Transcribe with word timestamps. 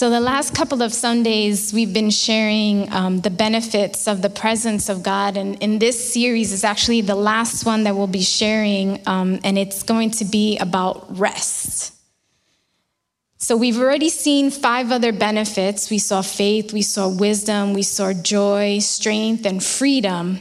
So, 0.00 0.08
the 0.08 0.18
last 0.18 0.54
couple 0.54 0.80
of 0.80 0.94
Sundays, 0.94 1.74
we've 1.74 1.92
been 1.92 2.08
sharing 2.08 2.90
um, 2.90 3.20
the 3.20 3.28
benefits 3.28 4.08
of 4.08 4.22
the 4.22 4.30
presence 4.30 4.88
of 4.88 5.02
God. 5.02 5.36
And 5.36 5.62
in 5.62 5.78
this 5.78 6.14
series 6.14 6.52
is 6.52 6.64
actually 6.64 7.02
the 7.02 7.14
last 7.14 7.66
one 7.66 7.84
that 7.84 7.94
we'll 7.94 8.06
be 8.06 8.22
sharing, 8.22 9.06
um, 9.06 9.40
and 9.44 9.58
it's 9.58 9.82
going 9.82 10.12
to 10.12 10.24
be 10.24 10.56
about 10.56 11.18
rest. 11.18 11.94
So, 13.36 13.58
we've 13.58 13.78
already 13.78 14.08
seen 14.08 14.50
five 14.50 14.90
other 14.90 15.12
benefits. 15.12 15.90
We 15.90 15.98
saw 15.98 16.22
faith, 16.22 16.72
we 16.72 16.80
saw 16.80 17.06
wisdom, 17.06 17.74
we 17.74 17.82
saw 17.82 18.14
joy, 18.14 18.78
strength, 18.78 19.44
and 19.44 19.62
freedom. 19.62 20.40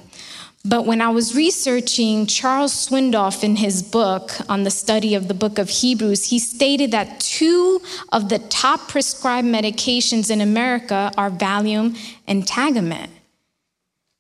But 0.66 0.86
when 0.86 1.00
I 1.00 1.10
was 1.10 1.36
researching 1.36 2.26
Charles 2.26 2.74
Swindoll 2.74 3.44
in 3.44 3.56
his 3.56 3.82
book 3.82 4.32
on 4.50 4.64
the 4.64 4.72
study 4.72 5.16
of 5.16 5.30
the 5.30 5.34
book 5.34 5.58
of 5.58 5.70
Hebrews, 5.70 6.26
he 6.26 6.40
stated 6.40 6.92
that 6.92 7.22
two 7.22 7.82
of 8.12 8.28
the 8.28 8.40
top 8.40 8.90
prescribed 8.90 9.48
medications 9.48 10.30
in 10.30 10.42
America 10.42 11.12
are 11.18 11.32
Valium 11.32 11.98
and 12.28 12.46
Tagamet. 12.46 13.08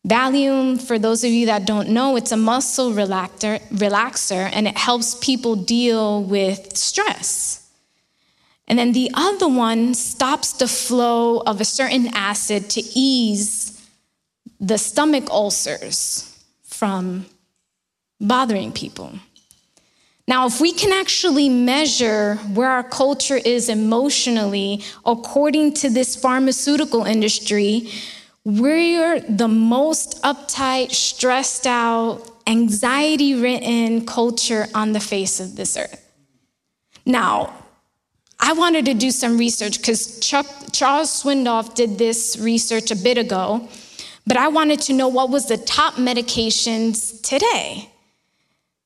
Valium, 0.07 0.81
for 0.81 0.97
those 0.97 1.25
of 1.25 1.31
you 1.31 1.45
that 1.47 1.65
don't 1.65 1.89
know, 1.89 2.15
it's 2.15 2.31
a 2.31 2.37
muscle 2.37 2.93
relaxer, 2.93 3.59
relaxer 3.67 4.49
and 4.53 4.65
it 4.65 4.77
helps 4.77 5.15
people 5.15 5.57
deal 5.57 6.23
with 6.23 6.77
stress. 6.77 7.69
And 8.65 8.79
then 8.79 8.93
the 8.93 9.11
other 9.13 9.49
one 9.49 9.93
stops 9.93 10.53
the 10.53 10.69
flow 10.69 11.41
of 11.41 11.59
a 11.59 11.65
certain 11.65 12.07
acid 12.13 12.69
to 12.69 12.81
ease 12.95 13.75
the 14.61 14.77
stomach 14.77 15.29
ulcers 15.29 16.28
from 16.79 17.25
bothering 18.21 18.71
people. 18.71 19.11
Now, 20.29 20.45
if 20.45 20.61
we 20.61 20.71
can 20.71 20.93
actually 20.93 21.49
measure 21.49 22.35
where 22.53 22.69
our 22.69 22.83
culture 22.83 23.35
is 23.35 23.67
emotionally 23.67 24.83
according 25.05 25.73
to 25.81 25.89
this 25.89 26.15
pharmaceutical 26.15 27.03
industry, 27.03 27.89
we're 28.45 29.19
the 29.19 29.49
most 29.49 30.21
uptight, 30.23 30.91
stressed 30.91 31.67
out, 31.67 32.23
anxiety 32.47 33.35
ridden 33.35 34.05
culture 34.05 34.67
on 34.73 34.93
the 34.93 35.01
face 35.01 35.41
of 35.41 35.57
this 35.57 35.75
earth. 35.75 36.01
Now, 37.05 37.53
I 38.39 38.53
wanted 38.53 38.85
to 38.85 38.93
do 38.93 39.11
some 39.11 39.37
research 39.37 39.79
because 39.79 40.19
Charles 40.21 41.23
Swindoll 41.23 41.75
did 41.75 41.97
this 41.97 42.37
research 42.39 42.89
a 42.91 42.95
bit 42.95 43.17
ago. 43.17 43.67
But 44.25 44.37
I 44.37 44.47
wanted 44.47 44.79
to 44.81 44.93
know 44.93 45.07
what 45.07 45.29
was 45.29 45.47
the 45.47 45.57
top 45.57 45.95
medications 45.95 47.21
today. 47.21 47.89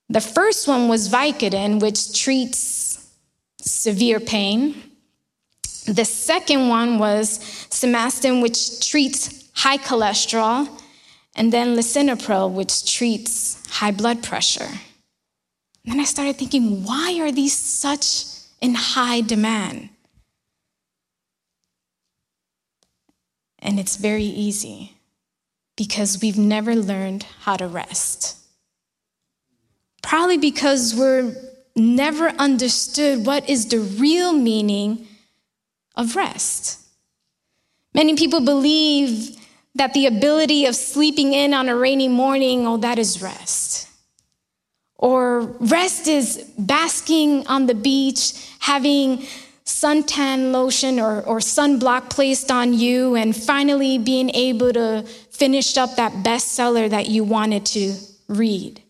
The 0.10 0.22
first 0.22 0.68
one 0.68 0.88
was 0.88 1.10
Vicodin, 1.10 1.82
which 1.82 2.22
treats 2.22 3.10
severe 3.60 4.20
pain. 4.20 4.76
The 5.86 6.06
second 6.06 6.70
one 6.70 7.00
was 7.00 7.40
Simvastatin, 7.70 8.42
which 8.42 8.88
treats 8.88 9.50
high 9.54 9.78
cholesterol, 9.78 10.70
and 11.36 11.52
then 11.52 11.76
lisinopril, 11.76 12.52
which 12.52 12.94
treats 12.94 13.58
high 13.70 13.92
blood 13.92 14.24
pressure. 14.24 14.70
And 15.84 15.94
then 15.94 16.00
I 16.00 16.06
started 16.06 16.38
thinking, 16.38 16.86
why 16.86 17.20
are 17.20 17.32
these 17.32 17.56
such 17.56 18.26
in 18.62 18.76
high 18.76 19.22
demand? 19.22 19.90
And 23.60 23.80
it's 23.80 23.98
very 23.98 24.24
easy 24.24 24.93
because 25.76 26.22
we've 26.22 26.38
never 26.38 26.76
learned 26.76 27.24
how 27.42 27.58
to 27.58 27.68
rest. 27.68 28.38
Probably 30.02 30.38
because 30.38 30.94
we're 30.96 31.36
never 31.76 32.30
understood 32.30 33.26
what 33.26 33.50
is 33.50 33.68
the 33.68 33.80
real 33.80 34.34
meaning 34.34 35.08
of 35.96 36.16
rest. 36.16 36.80
Many 37.94 38.16
people 38.16 38.42
believe 38.42 39.38
that 39.76 39.94
the 39.94 40.06
ability 40.06 40.66
of 40.66 40.76
sleeping 40.76 41.34
in 41.34 41.54
on 41.54 41.70
a 41.70 41.76
rainy 41.76 42.08
morning, 42.08 42.68
oh, 42.68 42.78
that 42.78 43.00
is 43.00 43.22
rest. 43.22 43.88
Or 44.98 45.42
rest 45.60 46.08
is 46.08 46.52
basking 46.58 47.46
on 47.48 47.66
the 47.66 47.76
beach, 47.76 48.34
having 48.60 49.26
suntan 49.66 50.52
lotion 50.52 51.00
or, 51.00 51.22
or 51.22 51.40
sunblock 51.40 52.10
placed 52.10 52.52
on 52.52 52.74
you, 52.74 53.16
and 53.16 53.36
finally 53.36 53.98
being 53.98 54.30
able 54.32 54.74
to 54.74 55.04
finish 55.32 55.78
up 55.78 55.96
that 55.96 56.12
bestseller 56.24 56.90
that 56.90 57.08
you 57.08 57.24
wanted 57.24 57.66
to 57.68 57.96
read. 58.28 58.82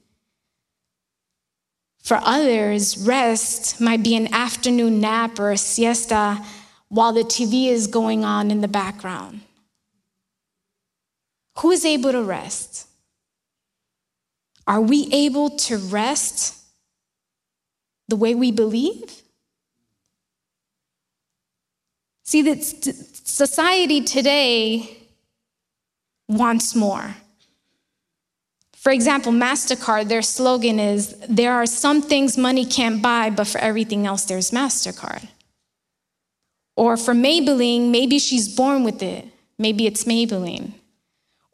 For 2.03 2.19
others, 2.21 2.97
rest 2.97 3.79
might 3.79 4.03
be 4.03 4.15
an 4.15 4.33
afternoon 4.33 4.99
nap 4.99 5.39
or 5.39 5.51
a 5.51 5.57
siesta 5.57 6.43
while 6.89 7.13
the 7.13 7.23
TV 7.23 7.67
is 7.67 7.87
going 7.87 8.25
on 8.25 8.51
in 8.51 8.61
the 8.61 8.67
background. 8.67 9.41
Who 11.59 11.71
is 11.71 11.85
able 11.85 12.11
to 12.11 12.21
rest? 12.21 12.87
Are 14.67 14.81
we 14.81 15.09
able 15.11 15.49
to 15.51 15.77
rest 15.77 16.57
the 18.09 18.15
way 18.15 18.35
we 18.35 18.51
believe? 18.51 19.22
See, 22.23 22.41
that 22.43 22.63
society 22.63 24.01
today 24.01 24.97
wants 26.27 26.75
more. 26.75 27.15
For 28.83 28.91
example, 28.91 29.31
MasterCard, 29.31 30.09
their 30.09 30.21
slogan 30.21 30.79
is 30.79 31.15
there 31.29 31.53
are 31.53 31.65
some 31.65 32.01
things 32.01 32.37
money 32.37 32.65
can't 32.65 33.01
buy, 33.01 33.29
but 33.29 33.47
for 33.47 33.59
everything 33.59 34.05
else, 34.05 34.25
there's 34.25 34.51
MasterCard. 34.51 35.27
Or 36.75 36.97
for 36.97 37.13
Maybelline, 37.13 37.91
maybe 37.91 38.19
she's 38.19 38.53
born 38.53 38.83
with 38.83 39.01
it. 39.01 39.25
Maybe 39.57 39.85
it's 39.85 40.05
Maybelline. 40.05 40.73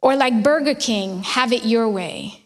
Or 0.00 0.16
like 0.16 0.42
Burger 0.42 0.74
King, 0.74 1.22
have 1.22 1.52
it 1.52 1.64
your 1.64 1.88
way. 1.88 2.42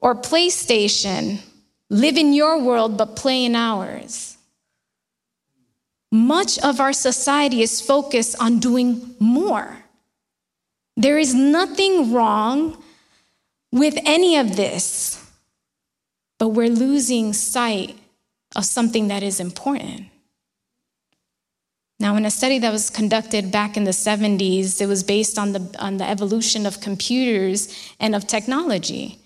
Or 0.00 0.14
PlayStation, 0.14 1.40
live 1.88 2.16
in 2.16 2.32
your 2.32 2.60
world, 2.60 2.98
but 2.98 3.16
play 3.16 3.44
in 3.44 3.54
ours. 3.54 4.29
Much 6.12 6.58
of 6.58 6.80
our 6.80 6.92
society 6.92 7.62
is 7.62 7.80
focused 7.80 8.34
on 8.40 8.58
doing 8.58 9.14
more. 9.20 9.84
There 10.96 11.18
is 11.18 11.34
nothing 11.34 12.12
wrong 12.12 12.82
with 13.72 13.96
any 14.04 14.36
of 14.36 14.56
this, 14.56 15.24
but 16.38 16.48
we're 16.48 16.68
losing 16.68 17.32
sight 17.32 17.96
of 18.56 18.64
something 18.64 19.08
that 19.08 19.22
is 19.22 19.38
important. 19.38 20.06
Now, 22.00 22.16
in 22.16 22.24
a 22.24 22.30
study 22.30 22.58
that 22.58 22.72
was 22.72 22.90
conducted 22.90 23.52
back 23.52 23.76
in 23.76 23.84
the 23.84 23.90
70s, 23.90 24.80
it 24.80 24.86
was 24.86 25.04
based 25.04 25.38
on 25.38 25.52
the, 25.52 25.76
on 25.78 25.98
the 25.98 26.08
evolution 26.08 26.66
of 26.66 26.80
computers 26.80 27.94
and 28.00 28.16
of 28.16 28.26
technology. 28.26 29.18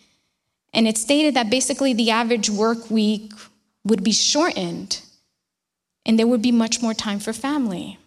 And 0.72 0.88
it 0.88 0.98
stated 0.98 1.34
that 1.34 1.50
basically 1.50 1.94
the 1.94 2.10
average 2.10 2.50
work 2.50 2.90
week 2.90 3.32
would 3.84 4.02
be 4.02 4.12
shortened 4.12 5.00
and 6.06 6.18
there 6.18 6.26
would 6.26 6.42
be 6.42 6.52
much 6.52 6.82
more 6.82 6.94
time 6.94 7.18
for 7.18 7.32
family. 7.32 7.98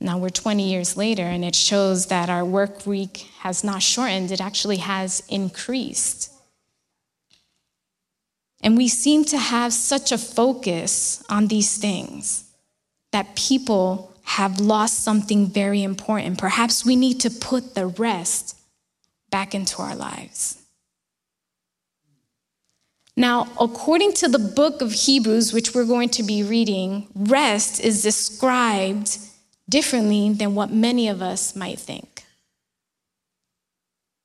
Now 0.00 0.18
we're 0.18 0.30
20 0.30 0.68
years 0.68 0.96
later, 0.96 1.22
and 1.22 1.44
it 1.44 1.56
shows 1.56 2.06
that 2.06 2.30
our 2.30 2.44
work 2.44 2.86
week 2.86 3.28
has 3.40 3.64
not 3.64 3.82
shortened, 3.82 4.30
it 4.30 4.40
actually 4.40 4.76
has 4.76 5.22
increased. 5.28 6.32
And 8.62 8.76
we 8.76 8.88
seem 8.88 9.24
to 9.26 9.38
have 9.38 9.72
such 9.72 10.12
a 10.12 10.18
focus 10.18 11.24
on 11.28 11.46
these 11.46 11.78
things 11.78 12.44
that 13.12 13.34
people 13.36 14.14
have 14.22 14.60
lost 14.60 15.02
something 15.02 15.46
very 15.46 15.82
important. 15.82 16.38
Perhaps 16.38 16.84
we 16.84 16.96
need 16.96 17.20
to 17.20 17.30
put 17.30 17.74
the 17.74 17.86
rest 17.86 18.56
back 19.30 19.54
into 19.54 19.80
our 19.80 19.96
lives. 19.96 20.57
Now, 23.18 23.48
according 23.60 24.12
to 24.12 24.28
the 24.28 24.38
book 24.38 24.80
of 24.80 24.92
Hebrews, 24.92 25.52
which 25.52 25.74
we're 25.74 25.84
going 25.84 26.08
to 26.10 26.22
be 26.22 26.44
reading, 26.44 27.08
rest 27.16 27.80
is 27.80 28.00
described 28.00 29.18
differently 29.68 30.32
than 30.32 30.54
what 30.54 30.70
many 30.70 31.08
of 31.08 31.20
us 31.20 31.56
might 31.56 31.80
think. 31.80 32.22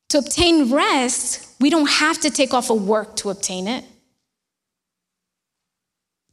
To 0.09 0.19
obtain 0.19 0.71
rest, 0.71 1.55
we 1.59 1.71
don't 1.71 1.89
have 1.89 2.19
to 2.19 2.29
take 2.29 2.53
off 2.53 2.69
of 2.69 2.87
work 2.87 3.15
to 3.15 3.31
obtain 3.31 3.67
it. 3.67 3.83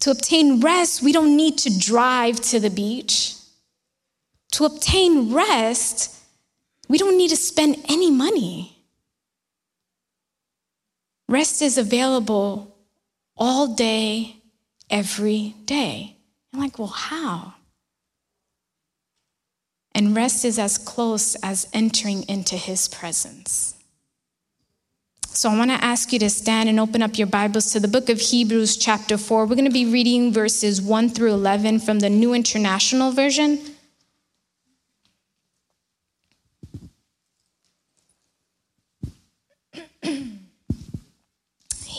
To 0.00 0.10
obtain 0.10 0.60
rest, 0.60 1.02
we 1.02 1.12
don't 1.12 1.38
need 1.38 1.56
to 1.60 1.78
drive 1.78 2.42
to 2.50 2.60
the 2.60 2.68
beach. 2.68 3.36
To 4.52 4.66
obtain 4.66 5.32
rest, 5.32 6.14
we 6.90 6.98
don't 6.98 7.16
need 7.16 7.30
to 7.30 7.36
spend 7.36 7.82
any 7.88 8.10
money. 8.10 8.79
Rest 11.30 11.62
is 11.62 11.78
available 11.78 12.76
all 13.36 13.68
day, 13.68 14.42
every 14.90 15.54
day. 15.64 16.16
You're 16.52 16.60
like, 16.60 16.76
well, 16.76 16.88
how? 16.88 17.54
And 19.94 20.16
rest 20.16 20.44
is 20.44 20.58
as 20.58 20.76
close 20.76 21.36
as 21.36 21.68
entering 21.72 22.24
into 22.28 22.56
his 22.56 22.88
presence. 22.88 23.76
So 25.28 25.48
I 25.48 25.56
want 25.56 25.70
to 25.70 25.84
ask 25.84 26.12
you 26.12 26.18
to 26.18 26.28
stand 26.28 26.68
and 26.68 26.80
open 26.80 27.00
up 27.00 27.16
your 27.16 27.28
Bibles 27.28 27.72
to 27.74 27.78
the 27.78 27.86
book 27.86 28.08
of 28.08 28.18
Hebrews, 28.18 28.76
chapter 28.76 29.16
4. 29.16 29.46
We're 29.46 29.54
going 29.54 29.64
to 29.66 29.70
be 29.70 29.86
reading 29.86 30.32
verses 30.32 30.82
1 30.82 31.10
through 31.10 31.32
11 31.32 31.78
from 31.78 32.00
the 32.00 32.10
New 32.10 32.34
International 32.34 33.12
Version. 33.12 33.60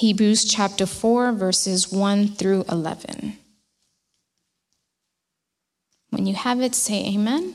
Hebrews 0.01 0.45
chapter 0.45 0.87
4, 0.87 1.31
verses 1.33 1.91
1 1.91 2.29
through 2.29 2.65
11. 2.67 3.37
When 6.09 6.25
you 6.25 6.33
have 6.33 6.59
it, 6.59 6.73
say 6.73 7.05
amen. 7.13 7.53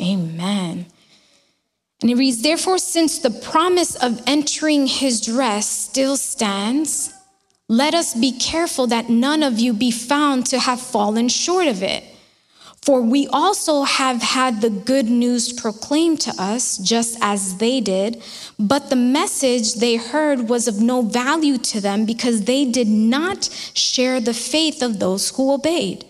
Amen. 0.00 0.86
And 2.02 2.10
it 2.10 2.16
reads, 2.16 2.42
Therefore, 2.42 2.78
since 2.78 3.20
the 3.20 3.30
promise 3.30 3.94
of 3.94 4.20
entering 4.26 4.88
his 4.88 5.30
rest 5.30 5.90
still 5.90 6.16
stands, 6.16 7.14
let 7.68 7.94
us 7.94 8.12
be 8.12 8.32
careful 8.32 8.88
that 8.88 9.08
none 9.08 9.44
of 9.44 9.60
you 9.60 9.72
be 9.72 9.92
found 9.92 10.46
to 10.46 10.58
have 10.58 10.80
fallen 10.80 11.28
short 11.28 11.68
of 11.68 11.80
it. 11.80 12.02
For 12.82 13.02
we 13.02 13.26
also 13.26 13.82
have 13.82 14.22
had 14.22 14.62
the 14.62 14.70
good 14.70 15.06
news 15.06 15.52
proclaimed 15.52 16.20
to 16.22 16.32
us, 16.38 16.78
just 16.78 17.18
as 17.20 17.58
they 17.58 17.80
did, 17.80 18.22
but 18.58 18.88
the 18.88 18.96
message 18.96 19.74
they 19.74 19.96
heard 19.96 20.48
was 20.48 20.66
of 20.66 20.80
no 20.80 21.02
value 21.02 21.58
to 21.58 21.80
them 21.80 22.06
because 22.06 22.44
they 22.44 22.64
did 22.64 22.88
not 22.88 23.50
share 23.74 24.18
the 24.18 24.32
faith 24.32 24.82
of 24.82 24.98
those 24.98 25.28
who 25.36 25.52
obeyed. 25.52 26.06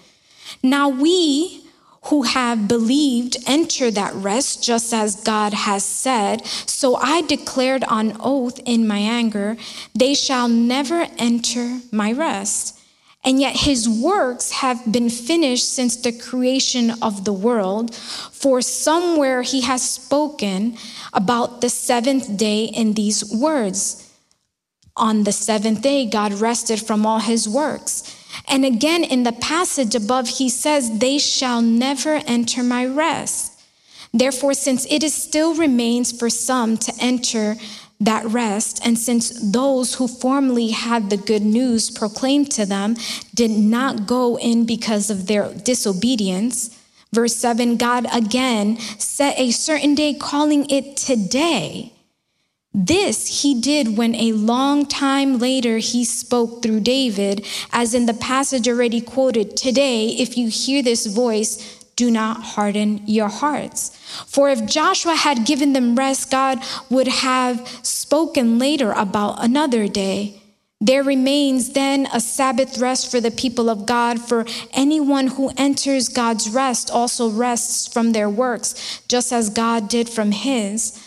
Now 0.62 0.88
we, 0.88 1.64
who 2.04 2.22
have 2.22 2.66
believed 2.66 3.36
enter 3.46 3.90
that 3.90 4.14
rest, 4.14 4.64
just 4.64 4.94
as 4.94 5.16
God 5.16 5.52
has 5.52 5.84
said. 5.84 6.46
So 6.46 6.96
I 6.96 7.22
declared 7.22 7.84
on 7.84 8.16
oath 8.20 8.58
in 8.64 8.86
my 8.86 8.98
anger, 8.98 9.56
they 9.94 10.14
shall 10.14 10.48
never 10.48 11.08
enter 11.18 11.80
my 11.92 12.12
rest. 12.12 12.79
And 13.22 13.40
yet 13.40 13.56
his 13.56 13.88
works 13.88 14.50
have 14.50 14.90
been 14.90 15.10
finished 15.10 15.68
since 15.72 15.96
the 15.96 16.12
creation 16.12 16.92
of 17.02 17.24
the 17.24 17.32
world. 17.32 17.94
For 17.94 18.62
somewhere 18.62 19.42
he 19.42 19.60
has 19.62 19.88
spoken 19.88 20.76
about 21.12 21.60
the 21.60 21.68
seventh 21.68 22.36
day 22.36 22.64
in 22.64 22.94
these 22.94 23.30
words. 23.32 24.06
On 24.96 25.24
the 25.24 25.32
seventh 25.32 25.82
day, 25.82 26.06
God 26.06 26.32
rested 26.34 26.80
from 26.80 27.04
all 27.04 27.20
his 27.20 27.48
works. 27.48 28.16
And 28.48 28.64
again, 28.64 29.04
in 29.04 29.22
the 29.22 29.32
passage 29.32 29.94
above, 29.94 30.28
he 30.28 30.48
says, 30.48 30.98
They 30.98 31.18
shall 31.18 31.62
never 31.62 32.20
enter 32.26 32.62
my 32.62 32.86
rest. 32.86 33.60
Therefore, 34.12 34.54
since 34.54 34.86
it 34.90 35.02
is 35.02 35.14
still 35.14 35.54
remains 35.54 36.10
for 36.10 36.28
some 36.28 36.76
to 36.78 36.92
enter 36.98 37.56
that 38.00 38.24
rest, 38.24 38.80
and 38.84 38.98
since 38.98 39.30
those 39.52 39.94
who 39.94 40.08
formerly 40.08 40.68
had 40.68 41.10
the 41.10 41.18
good 41.18 41.42
news 41.42 41.90
proclaimed 41.90 42.50
to 42.52 42.64
them 42.64 42.96
did 43.34 43.50
not 43.50 44.06
go 44.06 44.38
in 44.38 44.64
because 44.64 45.10
of 45.10 45.26
their 45.26 45.52
disobedience, 45.52 46.76
verse 47.12 47.36
7 47.36 47.76
God 47.76 48.06
again 48.12 48.78
set 48.98 49.38
a 49.38 49.50
certain 49.50 49.94
day, 49.94 50.14
calling 50.14 50.68
it 50.70 50.96
today. 50.96 51.92
This 52.72 53.42
he 53.42 53.60
did 53.60 53.98
when 53.98 54.14
a 54.14 54.32
long 54.32 54.86
time 54.86 55.38
later 55.38 55.78
he 55.78 56.04
spoke 56.04 56.62
through 56.62 56.80
David, 56.80 57.44
as 57.72 57.94
in 57.94 58.06
the 58.06 58.14
passage 58.14 58.68
already 58.68 59.00
quoted 59.00 59.56
Today, 59.56 60.08
if 60.10 60.38
you 60.38 60.48
hear 60.48 60.80
this 60.82 61.06
voice, 61.06 61.79
do 62.00 62.10
not 62.10 62.40
harden 62.54 63.02
your 63.04 63.28
hearts. 63.28 63.94
For 64.26 64.48
if 64.48 64.64
Joshua 64.64 65.14
had 65.14 65.44
given 65.44 65.74
them 65.74 65.96
rest, 65.96 66.30
God 66.30 66.58
would 66.88 67.08
have 67.08 67.68
spoken 67.82 68.58
later 68.58 68.92
about 68.92 69.44
another 69.44 69.86
day. 69.86 70.40
There 70.80 71.04
remains 71.04 71.74
then 71.74 72.08
a 72.10 72.18
Sabbath 72.18 72.78
rest 72.78 73.10
for 73.10 73.20
the 73.20 73.30
people 73.30 73.68
of 73.68 73.84
God, 73.84 74.18
for 74.18 74.46
anyone 74.72 75.26
who 75.26 75.52
enters 75.58 76.08
God's 76.08 76.48
rest 76.48 76.90
also 76.90 77.28
rests 77.28 77.86
from 77.86 78.12
their 78.12 78.30
works, 78.30 79.02
just 79.06 79.30
as 79.30 79.50
God 79.50 79.90
did 79.90 80.08
from 80.08 80.32
his. 80.32 81.06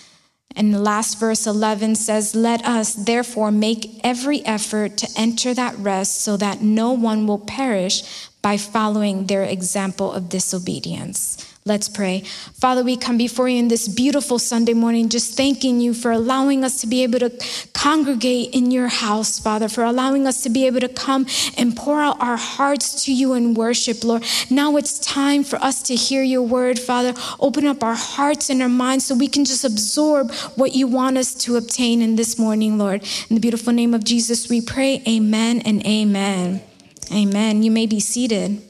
And 0.55 0.71
the 0.71 0.79
last 0.79 1.19
verse 1.19 1.47
11 1.47 1.95
says, 1.95 2.35
Let 2.35 2.63
us 2.63 2.93
therefore 2.93 3.51
make 3.51 3.99
every 4.03 4.45
effort 4.45 4.95
to 4.97 5.07
enter 5.17 5.55
that 5.55 5.75
rest 5.79 6.21
so 6.21 6.37
that 6.37 6.61
no 6.61 6.91
one 6.91 7.25
will 7.25 7.39
perish 7.39 8.29
by 8.43 8.57
following 8.57 9.25
their 9.25 9.43
example 9.43 10.11
of 10.11 10.29
disobedience. 10.29 11.49
Let's 11.65 11.87
pray. 11.87 12.23
Father, 12.59 12.83
we 12.83 12.97
come 12.97 13.17
before 13.17 13.47
you 13.47 13.57
in 13.57 13.69
this 13.69 13.87
beautiful 13.87 14.37
Sunday 14.37 14.73
morning, 14.73 15.07
just 15.07 15.37
thanking 15.37 15.79
you 15.79 15.93
for 15.93 16.11
allowing 16.11 16.65
us 16.65 16.81
to 16.81 16.87
be 16.87 17.03
able 17.03 17.19
to 17.19 17.31
congregate 17.73 18.53
in 18.53 18.69
your 18.69 18.89
house, 18.89 19.39
Father, 19.39 19.69
for 19.69 19.85
allowing 19.85 20.27
us 20.27 20.43
to 20.43 20.49
be 20.49 20.67
able 20.67 20.81
to 20.81 20.89
come 20.89 21.25
and 21.57 21.73
pour 21.73 22.01
out 22.01 22.19
our 22.19 22.35
hearts 22.35 23.05
to 23.05 23.13
you 23.13 23.33
in 23.33 23.53
worship, 23.53 24.03
Lord. 24.03 24.25
Now 24.49 24.75
it's 24.75 24.99
time 24.99 25.45
for 25.45 25.55
us 25.63 25.81
to 25.83 25.95
hear 25.95 26.21
your 26.21 26.41
word, 26.41 26.79
Father. 26.79 27.13
Open 27.39 27.65
up 27.65 27.81
our 27.81 27.95
hearts 27.95 28.49
and 28.49 28.61
our 28.61 28.67
minds 28.67 29.05
so 29.05 29.15
we 29.15 29.29
can 29.29 29.45
just 29.45 29.63
absorb 29.63 30.33
what 30.55 30.75
you 30.75 30.85
want 30.85 31.17
us 31.17 31.33
to 31.35 31.55
obtain 31.55 32.01
in 32.01 32.17
this 32.17 32.37
morning, 32.37 32.77
Lord. 32.77 33.03
In 33.29 33.35
the 33.35 33.41
beautiful 33.41 33.71
name 33.71 33.93
of 33.93 34.03
Jesus, 34.03 34.49
we 34.49 34.59
pray. 34.59 35.01
Amen 35.07 35.61
and 35.61 35.85
amen. 35.85 36.61
Amen. 37.13 37.61
You 37.63 37.71
may 37.71 37.85
be 37.85 37.99
seated. 37.99 38.61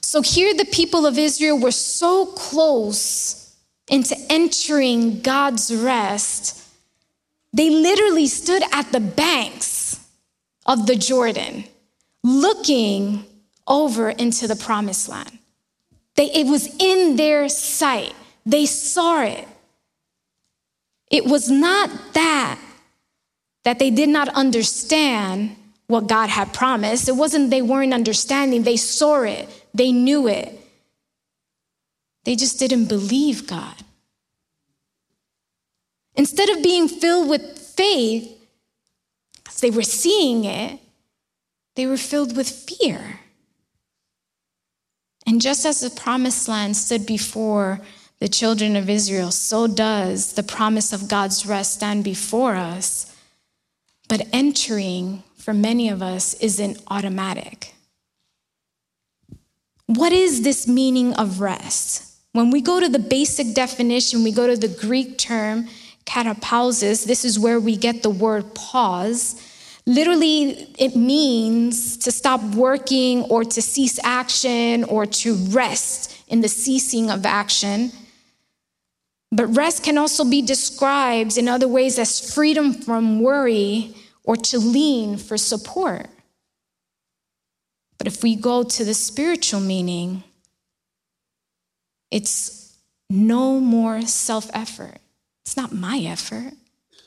So 0.00 0.20
here 0.20 0.54
the 0.54 0.66
people 0.66 1.06
of 1.06 1.18
Israel 1.18 1.58
were 1.58 1.70
so 1.70 2.26
close 2.26 3.56
into 3.88 4.16
entering 4.30 5.20
God's 5.20 5.74
rest, 5.74 6.62
they 7.52 7.70
literally 7.70 8.26
stood 8.26 8.62
at 8.72 8.92
the 8.92 9.00
banks 9.00 10.06
of 10.66 10.86
the 10.86 10.96
Jordan, 10.96 11.64
looking 12.22 13.24
over 13.66 14.10
into 14.10 14.46
the 14.46 14.56
promised 14.56 15.08
land. 15.08 15.38
They, 16.14 16.30
it 16.32 16.46
was 16.46 16.74
in 16.78 17.16
their 17.16 17.48
sight, 17.48 18.14
they 18.44 18.66
saw 18.66 19.22
it. 19.22 19.48
It 21.10 21.26
was 21.26 21.50
not 21.50 21.90
that 22.14 22.58
that 23.64 23.78
they 23.78 23.90
did 23.90 24.08
not 24.08 24.28
understand 24.30 25.56
what 25.92 26.08
God 26.08 26.30
had 26.30 26.52
promised. 26.52 27.08
It 27.08 27.16
wasn't 27.16 27.50
they 27.50 27.62
weren't 27.62 27.94
understanding, 27.94 28.62
they 28.62 28.76
saw 28.76 29.22
it. 29.22 29.48
They 29.74 29.92
knew 29.92 30.26
it. 30.26 30.58
They 32.24 32.34
just 32.34 32.58
didn't 32.58 32.86
believe 32.86 33.46
God. 33.46 33.74
Instead 36.14 36.48
of 36.50 36.62
being 36.62 36.88
filled 36.88 37.28
with 37.28 37.58
faith, 37.58 38.28
as 39.48 39.60
they 39.60 39.70
were 39.70 39.82
seeing 39.82 40.44
it, 40.44 40.78
they 41.76 41.86
were 41.86 41.96
filled 41.96 42.36
with 42.36 42.48
fear. 42.48 43.20
And 45.26 45.40
just 45.40 45.64
as 45.64 45.80
the 45.80 45.90
promised 45.90 46.48
land 46.48 46.76
stood 46.76 47.06
before 47.06 47.80
the 48.18 48.28
children 48.28 48.76
of 48.76 48.88
Israel, 48.88 49.30
so 49.30 49.66
does 49.66 50.34
the 50.34 50.42
promise 50.42 50.92
of 50.92 51.08
God's 51.08 51.46
rest 51.46 51.74
stand 51.74 52.04
before 52.04 52.54
us. 52.54 53.14
But 54.08 54.28
entering 54.32 55.22
for 55.42 55.52
many 55.52 55.88
of 55.88 56.02
us 56.02 56.34
isn't 56.34 56.80
automatic. 56.86 57.74
What 59.86 60.12
is 60.12 60.42
this 60.42 60.68
meaning 60.68 61.14
of 61.14 61.40
rest? 61.40 62.16
When 62.30 62.52
we 62.52 62.60
go 62.60 62.78
to 62.78 62.88
the 62.88 63.00
basic 63.00 63.52
definition, 63.52 64.22
we 64.22 64.30
go 64.30 64.46
to 64.46 64.56
the 64.56 64.68
Greek 64.68 65.18
term 65.18 65.66
katapausis. 66.06 67.04
This 67.04 67.24
is 67.24 67.40
where 67.40 67.58
we 67.58 67.76
get 67.76 68.04
the 68.04 68.10
word 68.10 68.54
pause. 68.54 69.34
Literally, 69.84 70.68
it 70.78 70.94
means 70.94 71.96
to 71.98 72.12
stop 72.12 72.40
working 72.54 73.24
or 73.24 73.42
to 73.42 73.60
cease 73.60 73.98
action 74.04 74.84
or 74.84 75.06
to 75.06 75.34
rest 75.34 76.16
in 76.28 76.40
the 76.40 76.48
ceasing 76.48 77.10
of 77.10 77.26
action. 77.26 77.90
But 79.32 79.46
rest 79.56 79.82
can 79.82 79.98
also 79.98 80.24
be 80.24 80.40
described 80.40 81.36
in 81.36 81.48
other 81.48 81.66
ways 81.66 81.98
as 81.98 82.32
freedom 82.32 82.72
from 82.72 83.20
worry 83.20 83.96
or 84.24 84.36
to 84.36 84.58
lean 84.58 85.16
for 85.16 85.36
support. 85.36 86.06
But 87.98 88.06
if 88.06 88.22
we 88.22 88.36
go 88.36 88.62
to 88.62 88.84
the 88.84 88.94
spiritual 88.94 89.60
meaning, 89.60 90.24
it's 92.10 92.76
no 93.08 93.60
more 93.60 94.02
self 94.02 94.50
effort. 94.52 94.98
It's 95.44 95.56
not 95.56 95.72
my 95.72 95.98
effort. 95.98 96.54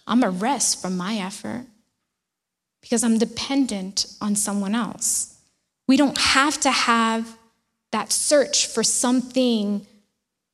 I'm 0.07 0.23
a 0.23 0.29
rest 0.29 0.81
from 0.81 0.97
my 0.97 1.15
effort 1.17 1.65
because 2.81 3.03
I'm 3.03 3.17
dependent 3.17 4.05
on 4.21 4.35
someone 4.35 4.75
else. 4.75 5.37
We 5.87 5.97
don't 5.97 6.17
have 6.17 6.59
to 6.61 6.71
have 6.71 7.37
that 7.91 8.11
search 8.11 8.67
for 8.67 8.83
something 8.83 9.85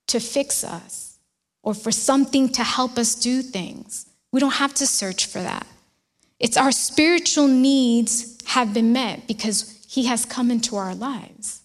to 0.08 0.20
fix 0.20 0.64
us 0.64 1.18
or 1.64 1.74
for 1.74 1.92
something 1.92 2.50
to 2.50 2.64
help 2.64 2.98
us 2.98 3.16
do 3.16 3.42
things. 3.42 4.10
We 4.32 4.40
don't 4.40 4.56
have 4.56 4.74
to 4.76 4.88
search 4.88 5.26
for 5.26 5.40
that. 5.40 5.68
It's 6.42 6.58
our 6.58 6.72
spiritual 6.72 7.48
needs 7.48 8.36
have 8.46 8.74
been 8.74 8.92
met 8.92 9.28
because 9.28 9.86
he 9.88 10.06
has 10.08 10.26
come 10.26 10.50
into 10.50 10.76
our 10.76 10.96
lives. 10.96 11.62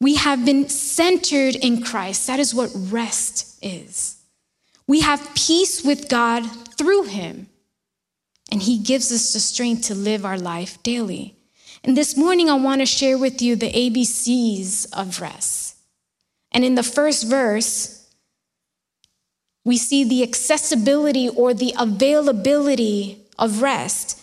We 0.00 0.14
have 0.14 0.44
been 0.44 0.68
centered 0.68 1.56
in 1.56 1.82
Christ. 1.82 2.28
That 2.28 2.38
is 2.38 2.54
what 2.54 2.70
rest 2.72 3.58
is. 3.60 4.22
We 4.86 5.00
have 5.00 5.34
peace 5.34 5.82
with 5.82 6.08
God 6.08 6.46
through 6.76 7.04
him. 7.04 7.48
And 8.52 8.62
he 8.62 8.78
gives 8.78 9.10
us 9.10 9.32
the 9.32 9.40
strength 9.40 9.88
to 9.88 9.94
live 9.94 10.24
our 10.24 10.38
life 10.38 10.80
daily. 10.84 11.36
And 11.82 11.96
this 11.96 12.16
morning, 12.16 12.48
I 12.48 12.54
want 12.54 12.80
to 12.80 12.86
share 12.86 13.18
with 13.18 13.42
you 13.42 13.56
the 13.56 13.72
ABCs 13.72 14.86
of 14.92 15.20
rest. 15.20 15.76
And 16.52 16.64
in 16.64 16.76
the 16.76 16.84
first 16.84 17.26
verse, 17.26 17.93
we 19.64 19.78
see 19.78 20.04
the 20.04 20.22
accessibility 20.22 21.28
or 21.28 21.54
the 21.54 21.74
availability 21.78 23.18
of 23.38 23.62
rest. 23.62 24.20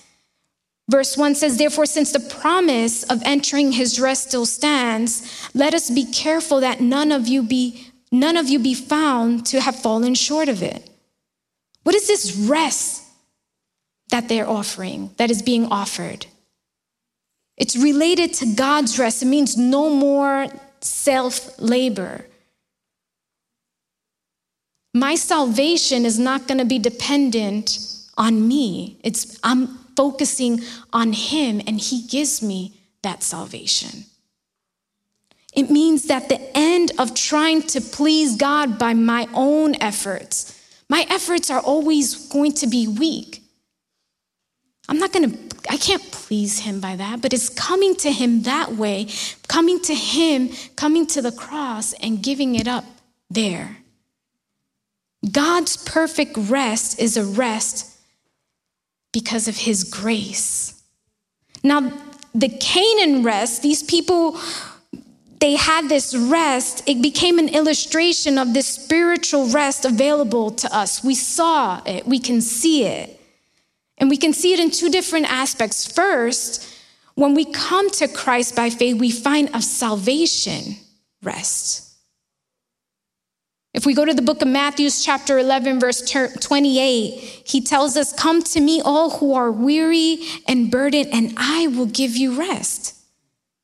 Verse 0.89 1.17
1 1.17 1.35
says, 1.35 1.57
Therefore, 1.57 1.85
since 1.85 2.11
the 2.11 2.19
promise 2.19 3.03
of 3.03 3.21
entering 3.23 3.71
his 3.71 3.99
rest 3.99 4.27
still 4.27 4.45
stands, 4.45 5.49
let 5.53 5.73
us 5.73 5.89
be 5.89 6.05
careful 6.05 6.59
that 6.59 6.81
none 6.81 7.11
of 7.11 7.27
you 7.27 7.43
be 7.43 7.87
none 8.11 8.35
of 8.35 8.49
you 8.49 8.59
be 8.59 8.73
found 8.73 9.45
to 9.45 9.61
have 9.61 9.75
fallen 9.75 10.13
short 10.13 10.49
of 10.49 10.61
it. 10.61 10.89
What 11.83 11.95
is 11.95 12.07
this 12.07 12.35
rest 12.35 13.03
that 14.09 14.27
they're 14.27 14.49
offering, 14.49 15.11
that 15.15 15.31
is 15.31 15.41
being 15.41 15.67
offered? 15.71 16.25
It's 17.55 17.77
related 17.77 18.33
to 18.35 18.53
God's 18.53 18.99
rest. 18.99 19.23
It 19.23 19.27
means 19.27 19.55
no 19.55 19.89
more 19.89 20.47
self 20.81 21.57
labor. 21.57 22.25
My 24.93 25.15
salvation 25.15 26.05
is 26.05 26.19
not 26.19 26.47
going 26.47 26.57
to 26.57 26.65
be 26.65 26.79
dependent 26.79 27.79
on 28.17 28.47
me. 28.47 28.99
It's 29.03 29.39
I'm 29.43 29.67
focusing 29.95 30.61
on 30.91 31.13
him 31.13 31.61
and 31.65 31.79
he 31.79 32.05
gives 32.07 32.41
me 32.41 32.73
that 33.03 33.23
salvation. 33.23 34.05
It 35.53 35.69
means 35.69 36.07
that 36.07 36.29
the 36.29 36.39
end 36.57 36.91
of 36.97 37.13
trying 37.13 37.63
to 37.63 37.81
please 37.81 38.37
God 38.37 38.79
by 38.79 38.93
my 38.93 39.27
own 39.33 39.75
efforts, 39.81 40.57
my 40.87 41.05
efforts 41.09 41.49
are 41.49 41.59
always 41.59 42.27
going 42.29 42.53
to 42.53 42.67
be 42.67 42.87
weak. 42.87 43.43
I'm 44.87 44.97
not 44.97 45.11
going 45.11 45.31
to, 45.31 45.37
I 45.69 45.77
can't 45.77 46.03
please 46.11 46.59
Him 46.59 46.79
by 46.79 46.95
that, 46.95 47.21
but 47.21 47.33
it's 47.33 47.49
coming 47.49 47.95
to 47.97 48.11
Him 48.11 48.43
that 48.43 48.73
way, 48.73 49.07
coming 49.47 49.81
to 49.83 49.93
Him, 49.93 50.49
coming 50.75 51.05
to 51.07 51.21
the 51.21 51.31
cross 51.31 51.93
and 51.93 52.23
giving 52.23 52.55
it 52.55 52.67
up 52.67 52.85
there. 53.29 53.77
God's 55.29 55.77
perfect 55.77 56.35
rest 56.37 56.99
is 56.99 57.17
a 57.17 57.25
rest 57.25 57.97
because 59.11 59.47
of 59.47 59.57
His 59.57 59.83
grace. 59.83 60.81
Now, 61.63 61.91
the 62.33 62.49
Canaan 62.49 63.23
rest, 63.23 63.61
these 63.61 63.83
people 63.83 64.39
they 65.41 65.55
had 65.55 65.89
this 65.89 66.15
rest, 66.15 66.83
it 66.87 67.01
became 67.01 67.39
an 67.39 67.49
illustration 67.49 68.37
of 68.37 68.53
this 68.53 68.67
spiritual 68.67 69.47
rest 69.47 69.85
available 69.85 70.51
to 70.51 70.73
us. 70.73 71.03
We 71.03 71.15
saw 71.15 71.81
it, 71.83 72.05
we 72.05 72.19
can 72.19 72.41
see 72.41 72.85
it. 72.85 73.19
And 73.97 74.07
we 74.07 74.17
can 74.17 74.33
see 74.33 74.53
it 74.53 74.59
in 74.59 74.69
two 74.69 74.91
different 74.91 75.31
aspects. 75.31 75.91
First, 75.91 76.67
when 77.15 77.33
we 77.33 77.45
come 77.45 77.89
to 77.91 78.07
Christ 78.07 78.55
by 78.55 78.69
faith, 78.69 78.99
we 78.99 79.09
find 79.09 79.49
a 79.53 79.63
salvation 79.63 80.75
rest. 81.23 81.90
If 83.73 83.85
we 83.85 83.93
go 83.93 84.03
to 84.03 84.13
the 84.13 84.21
book 84.21 84.41
of 84.41 84.49
Matthew, 84.49 84.89
chapter 84.89 85.39
11, 85.39 85.79
verse 85.79 86.01
28, 86.01 87.43
he 87.45 87.61
tells 87.61 87.95
us, 87.95 88.11
Come 88.11 88.41
to 88.43 88.59
me, 88.59 88.81
all 88.81 89.11
who 89.11 89.33
are 89.33 89.51
weary 89.51 90.19
and 90.47 90.69
burdened, 90.69 91.09
and 91.13 91.33
I 91.37 91.67
will 91.67 91.85
give 91.85 92.17
you 92.17 92.37
rest. 92.37 92.97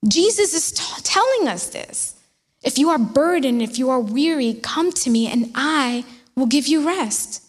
Jesus 0.07 0.53
is 0.53 0.71
t- 0.71 1.01
telling 1.03 1.49
us 1.49 1.67
this. 1.67 2.15
If 2.63 2.77
you 2.77 2.89
are 2.89 2.97
burdened, 2.97 3.61
if 3.61 3.77
you 3.77 3.89
are 3.89 3.99
weary, 3.99 4.53
come 4.55 4.91
to 4.91 5.09
me 5.09 5.27
and 5.27 5.51
I 5.55 6.05
will 6.35 6.47
give 6.47 6.67
you 6.67 6.85
rest. 6.85 7.43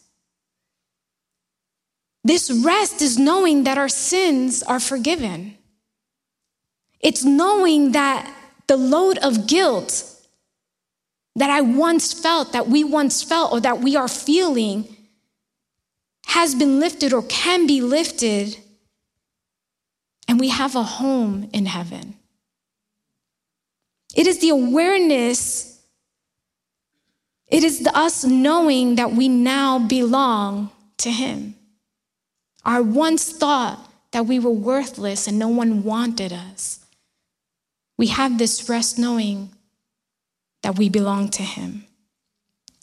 This 2.25 2.51
rest 2.51 3.01
is 3.01 3.19
knowing 3.19 3.65
that 3.65 3.79
our 3.79 3.89
sins 3.89 4.63
are 4.63 4.81
forgiven. 4.81 5.57
It's 7.01 7.25
knowing 7.25 7.93
that 7.93 8.33
the 8.67 8.77
load 8.77 9.19
of 9.19 9.47
guilt 9.47 10.18
that 11.39 11.51
I 11.51 11.61
once 11.61 12.13
felt, 12.13 12.53
that 12.53 12.69
we 12.69 12.83
once 12.83 13.23
felt, 13.23 13.53
or 13.53 13.61
that 13.61 13.81
we 13.81 13.95
are 13.95 14.09
feeling 14.09 14.97
has 16.27 16.55
been 16.55 16.81
lifted 16.81 17.13
or 17.13 17.23
can 17.23 17.67
be 17.67 17.81
lifted, 17.81 18.59
and 20.27 20.39
we 20.39 20.49
have 20.49 20.75
a 20.75 20.83
home 20.83 21.49
in 21.53 21.67
heaven. 21.67 22.15
It 24.15 24.27
is 24.27 24.41
the 24.41 24.51
awareness, 24.51 25.81
it 27.47 27.63
is 27.63 27.81
the 27.81 27.97
us 27.97 28.25
knowing 28.25 28.97
that 28.97 29.13
we 29.13 29.29
now 29.29 29.79
belong 29.79 30.71
to 30.99 31.11
Him. 31.11 31.55
Our 32.65 32.83
once 32.83 33.31
thought 33.31 33.79
that 34.11 34.27
we 34.27 34.41
were 34.41 34.51
worthless 34.51 35.29
and 35.29 35.39
no 35.39 35.49
one 35.49 35.85
wanted 35.85 36.33
us. 36.33 36.85
We 37.97 38.09
have 38.09 38.39
this 38.39 38.69
rest 38.69 38.99
knowing 38.99 39.51
that 40.63 40.79
we 40.79 40.89
belong 40.89 41.29
to 41.31 41.43
Him. 41.43 41.85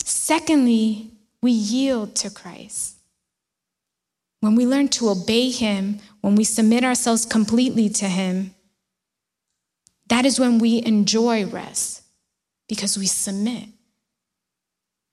Secondly, 0.04 1.12
we 1.42 1.52
yield 1.52 2.16
to 2.16 2.30
Christ. 2.30 2.96
When 4.42 4.56
we 4.56 4.66
learn 4.66 4.90
to 4.90 5.10
obey 5.10 5.50
Him, 5.50 6.00
when 6.22 6.36
we 6.36 6.44
submit 6.44 6.84
ourselves 6.84 7.26
completely 7.26 7.90
to 7.90 8.06
Him, 8.06 8.54
that 10.08 10.26
is 10.26 10.40
when 10.40 10.60
we 10.60 10.84
enjoy 10.86 11.46
rest 11.46 12.04
because 12.68 12.98
we 12.98 13.08
submit. 13.08 13.70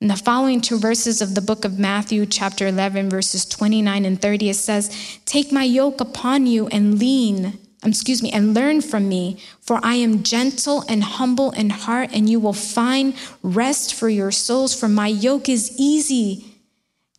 In 0.02 0.08
the 0.08 0.16
following 0.16 0.60
two 0.60 0.78
verses 0.78 1.22
of 1.22 1.36
the 1.36 1.40
book 1.40 1.64
of 1.64 1.78
Matthew, 1.78 2.26
chapter 2.26 2.66
11, 2.66 3.08
verses 3.08 3.44
29 3.44 4.04
and 4.04 4.20
30, 4.20 4.50
it 4.50 4.54
says, 4.54 5.18
Take 5.24 5.52
my 5.52 5.62
yoke 5.62 6.00
upon 6.00 6.46
you 6.46 6.66
and 6.66 6.98
lean, 6.98 7.58
Um, 7.82 7.90
excuse 7.90 8.22
me, 8.22 8.30
and 8.30 8.54
learn 8.54 8.80
from 8.80 9.08
me, 9.08 9.38
for 9.60 9.80
I 9.82 9.94
am 9.94 10.22
gentle 10.22 10.84
and 10.88 11.02
humble 11.02 11.50
in 11.50 11.70
heart, 11.70 12.10
and 12.12 12.30
you 12.30 12.38
will 12.38 12.52
find 12.52 13.14
rest 13.42 13.94
for 13.94 14.08
your 14.08 14.30
souls, 14.30 14.78
for 14.78 14.88
my 14.88 15.08
yoke 15.08 15.48
is 15.48 15.74
easy 15.78 16.44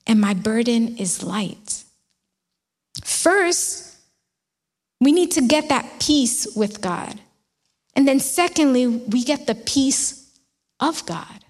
and 0.08 0.20
my 0.20 0.34
burden 0.34 0.98
is 0.98 1.24
light. 1.24 1.84
First, 3.04 3.98
we 5.02 5.12
need 5.12 5.32
to 5.32 5.42
get 5.42 5.70
that 5.70 6.00
peace 6.00 6.48
with 6.56 6.82
God. 6.82 7.20
And 7.96 8.08
then, 8.08 8.20
secondly, 8.20 8.88
we 8.88 9.24
get 9.24 9.48
the 9.48 9.56
peace 9.56 10.40
of 10.80 11.06
God. 11.06 11.44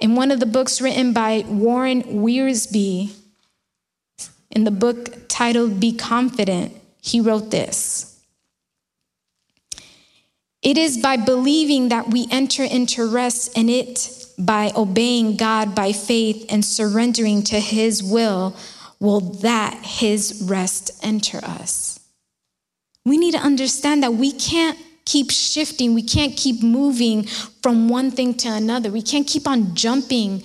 In 0.00 0.16
one 0.16 0.30
of 0.30 0.40
the 0.40 0.46
books 0.46 0.80
written 0.80 1.12
by 1.12 1.44
Warren 1.46 2.02
Wiersbe, 2.02 3.12
in 4.54 4.64
the 4.64 4.70
book 4.70 5.28
titled 5.28 5.80
Be 5.80 5.92
Confident, 5.92 6.74
he 7.00 7.20
wrote 7.20 7.50
this 7.50 8.20
It 10.62 10.78
is 10.78 10.98
by 10.98 11.16
believing 11.16 11.88
that 11.90 12.08
we 12.08 12.26
enter 12.30 12.64
into 12.64 13.10
rest, 13.10 13.56
and 13.56 13.68
it 13.68 14.26
by 14.38 14.72
obeying 14.76 15.36
God 15.36 15.74
by 15.74 15.92
faith 15.92 16.46
and 16.48 16.64
surrendering 16.64 17.42
to 17.44 17.60
his 17.60 18.02
will 18.02 18.56
will 19.00 19.20
that 19.20 19.74
his 19.84 20.42
rest 20.46 20.90
enter 21.02 21.38
us. 21.44 22.00
We 23.04 23.18
need 23.18 23.32
to 23.32 23.38
understand 23.38 24.02
that 24.02 24.14
we 24.14 24.32
can't 24.32 24.78
keep 25.04 25.30
shifting, 25.30 25.92
we 25.94 26.02
can't 26.02 26.36
keep 26.36 26.62
moving 26.62 27.24
from 27.62 27.88
one 27.88 28.10
thing 28.10 28.34
to 28.34 28.48
another, 28.48 28.90
we 28.90 29.02
can't 29.02 29.26
keep 29.26 29.46
on 29.46 29.74
jumping 29.74 30.42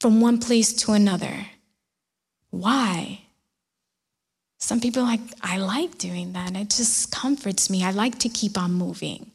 from 0.00 0.20
one 0.20 0.38
place 0.38 0.72
to 0.72 0.92
another. 0.92 1.46
Why? 2.50 3.20
Some 4.68 4.80
people 4.80 5.02
like, 5.02 5.22
I 5.40 5.56
like 5.56 5.96
doing 5.96 6.34
that. 6.34 6.54
It 6.54 6.68
just 6.68 7.10
comforts 7.10 7.70
me. 7.70 7.82
I 7.82 7.90
like 7.90 8.18
to 8.18 8.28
keep 8.28 8.58
on 8.58 8.74
moving. 8.74 9.30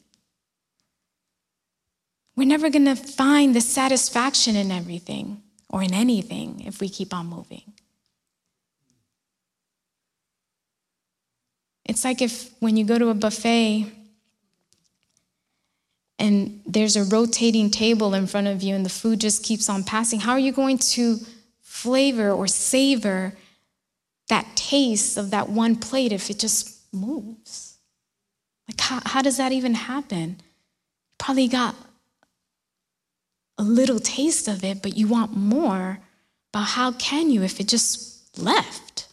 We're 2.36 2.46
never 2.46 2.70
going 2.70 2.84
to 2.84 2.94
find 2.94 3.52
the 3.52 3.60
satisfaction 3.60 4.54
in 4.54 4.70
everything 4.70 5.42
or 5.68 5.82
in 5.82 5.92
anything 5.92 6.62
if 6.64 6.78
we 6.78 6.88
keep 6.88 7.12
on 7.12 7.26
moving. 7.26 7.64
It's 11.84 12.04
like 12.04 12.22
if 12.22 12.50
when 12.60 12.76
you 12.76 12.84
go 12.84 12.96
to 12.96 13.08
a 13.08 13.14
buffet 13.14 13.90
and 16.20 16.60
there's 16.64 16.94
a 16.94 17.02
rotating 17.02 17.72
table 17.72 18.14
in 18.14 18.28
front 18.28 18.46
of 18.46 18.62
you 18.62 18.76
and 18.76 18.86
the 18.86 18.88
food 18.88 19.20
just 19.20 19.42
keeps 19.42 19.68
on 19.68 19.82
passing, 19.82 20.20
how 20.20 20.30
are 20.30 20.38
you 20.38 20.52
going 20.52 20.78
to 20.94 21.18
flavor 21.60 22.30
or 22.30 22.46
savor 22.46 23.32
that 24.28 24.46
taste 24.56 25.16
of 25.16 25.30
that 25.30 25.48
one 25.48 25.76
plate 25.76 26.12
if 26.12 26.30
it 26.30 26.38
just 26.38 26.92
moves? 26.92 27.78
Like, 28.68 28.80
how, 28.80 29.00
how 29.04 29.22
does 29.22 29.36
that 29.36 29.52
even 29.52 29.74
happen? 29.74 30.40
Probably 31.18 31.48
got 31.48 31.74
a 33.58 33.62
little 33.62 34.00
taste 34.00 34.48
of 34.48 34.64
it, 34.64 34.82
but 34.82 34.96
you 34.96 35.08
want 35.08 35.36
more. 35.36 36.00
But 36.52 36.62
how 36.62 36.92
can 36.92 37.30
you 37.30 37.42
if 37.42 37.60
it 37.60 37.68
just 37.68 38.38
left? 38.38 39.08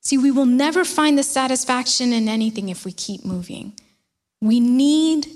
See, 0.00 0.18
we 0.18 0.30
will 0.30 0.46
never 0.46 0.84
find 0.84 1.16
the 1.16 1.22
satisfaction 1.22 2.12
in 2.12 2.28
anything 2.28 2.68
if 2.68 2.84
we 2.84 2.92
keep 2.92 3.24
moving. 3.24 3.72
We 4.40 4.58
need 4.58 5.28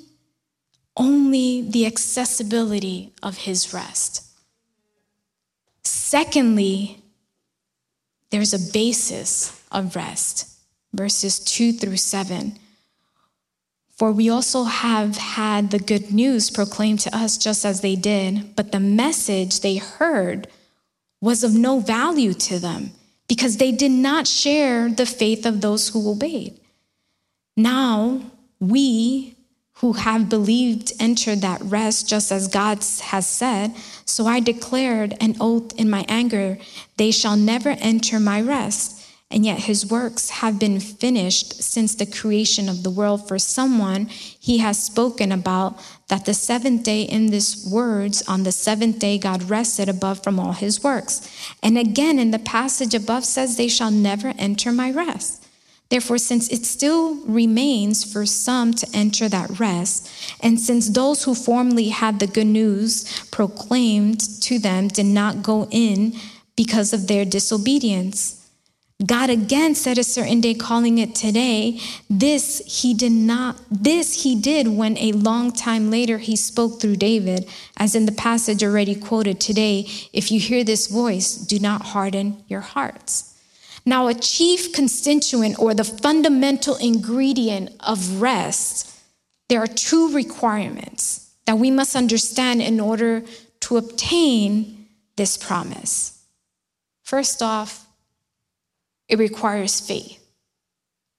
only 0.96 1.62
the 1.62 1.86
accessibility 1.86 3.12
of 3.22 3.38
his 3.38 3.72
rest. 3.72 4.24
Secondly, 5.84 7.02
there's 8.30 8.54
a 8.54 8.72
basis 8.72 9.62
of 9.70 9.96
rest, 9.96 10.58
verses 10.92 11.38
2 11.40 11.72
through 11.72 11.96
7. 11.96 12.58
For 13.96 14.12
we 14.12 14.28
also 14.28 14.64
have 14.64 15.16
had 15.16 15.70
the 15.70 15.78
good 15.78 16.12
news 16.12 16.50
proclaimed 16.50 17.00
to 17.00 17.16
us 17.16 17.38
just 17.38 17.64
as 17.64 17.80
they 17.80 17.96
did, 17.96 18.54
but 18.56 18.72
the 18.72 18.80
message 18.80 19.60
they 19.60 19.76
heard 19.76 20.48
was 21.20 21.42
of 21.42 21.54
no 21.54 21.80
value 21.80 22.34
to 22.34 22.58
them 22.58 22.90
because 23.28 23.56
they 23.56 23.72
did 23.72 23.90
not 23.90 24.26
share 24.26 24.88
the 24.88 25.06
faith 25.06 25.46
of 25.46 25.60
those 25.60 25.88
who 25.88 26.10
obeyed. 26.10 26.60
Now, 27.56 28.20
we 28.60 29.35
who 29.76 29.92
have 29.92 30.28
believed 30.28 30.92
entered 30.98 31.42
that 31.42 31.60
rest 31.62 32.08
just 32.08 32.32
as 32.32 32.48
God 32.48 32.78
has 33.02 33.26
said. 33.26 33.74
So 34.04 34.26
I 34.26 34.40
declared 34.40 35.14
an 35.20 35.36
oath 35.40 35.78
in 35.78 35.90
my 35.90 36.04
anger, 36.08 36.58
they 36.96 37.10
shall 37.10 37.36
never 37.36 37.70
enter 37.80 38.18
my 38.18 38.40
rest. 38.40 38.96
And 39.30 39.44
yet 39.44 39.60
his 39.60 39.90
works 39.90 40.30
have 40.30 40.58
been 40.58 40.78
finished 40.78 41.62
since 41.62 41.94
the 41.94 42.06
creation 42.06 42.68
of 42.68 42.84
the 42.84 42.90
world 42.90 43.26
for 43.26 43.38
someone 43.40 44.06
he 44.06 44.58
has 44.58 44.82
spoken 44.82 45.32
about 45.32 45.78
that 46.08 46.26
the 46.26 46.32
seventh 46.32 46.84
day 46.84 47.02
in 47.02 47.26
this 47.26 47.66
words 47.66 48.22
on 48.28 48.44
the 48.44 48.52
seventh 48.52 49.00
day 49.00 49.18
God 49.18 49.50
rested 49.50 49.88
above 49.88 50.22
from 50.22 50.38
all 50.38 50.52
his 50.52 50.82
works. 50.82 51.28
And 51.60 51.76
again 51.76 52.20
in 52.20 52.30
the 52.30 52.38
passage 52.38 52.94
above 52.94 53.24
says 53.24 53.56
they 53.56 53.68
shall 53.68 53.90
never 53.90 54.32
enter 54.38 54.70
my 54.70 54.92
rest. 54.92 55.45
Therefore, 55.88 56.18
since 56.18 56.48
it 56.48 56.66
still 56.66 57.16
remains 57.26 58.10
for 58.10 58.26
some 58.26 58.74
to 58.74 58.88
enter 58.92 59.28
that 59.28 59.60
rest, 59.60 60.10
and 60.40 60.60
since 60.60 60.88
those 60.88 61.24
who 61.24 61.34
formerly 61.34 61.90
had 61.90 62.18
the 62.18 62.26
good 62.26 62.46
news 62.46 63.24
proclaimed 63.30 64.20
to 64.42 64.58
them 64.58 64.88
did 64.88 65.06
not 65.06 65.42
go 65.42 65.68
in 65.70 66.14
because 66.56 66.92
of 66.92 67.06
their 67.06 67.24
disobedience, 67.24 68.42
God 69.04 69.28
again 69.28 69.74
said 69.74 69.98
a 69.98 70.04
certain 70.04 70.40
day, 70.40 70.54
calling 70.54 70.96
it 70.96 71.14
today. 71.14 71.78
This 72.08 72.62
he 72.64 72.94
did 72.94 73.12
not, 73.12 73.60
this 73.70 74.22
he 74.22 74.34
did 74.34 74.68
when 74.68 74.96
a 74.96 75.12
long 75.12 75.52
time 75.52 75.90
later 75.90 76.16
he 76.16 76.34
spoke 76.34 76.80
through 76.80 76.96
David, 76.96 77.46
as 77.76 77.94
in 77.94 78.06
the 78.06 78.12
passage 78.12 78.64
already 78.64 78.94
quoted 78.94 79.38
today. 79.38 79.86
If 80.14 80.32
you 80.32 80.40
hear 80.40 80.64
this 80.64 80.86
voice, 80.86 81.36
do 81.36 81.58
not 81.58 81.82
harden 81.82 82.42
your 82.48 82.62
hearts. 82.62 83.35
Now, 83.88 84.08
a 84.08 84.14
chief 84.14 84.72
constituent 84.72 85.60
or 85.60 85.72
the 85.72 85.84
fundamental 85.84 86.74
ingredient 86.74 87.70
of 87.78 88.20
rest, 88.20 88.92
there 89.48 89.62
are 89.62 89.68
two 89.68 90.12
requirements 90.12 91.30
that 91.46 91.58
we 91.58 91.70
must 91.70 91.94
understand 91.94 92.60
in 92.60 92.80
order 92.80 93.22
to 93.60 93.76
obtain 93.76 94.88
this 95.14 95.36
promise. 95.36 96.20
First 97.04 97.40
off, 97.42 97.86
it 99.08 99.20
requires 99.20 99.78
faith. 99.78 100.20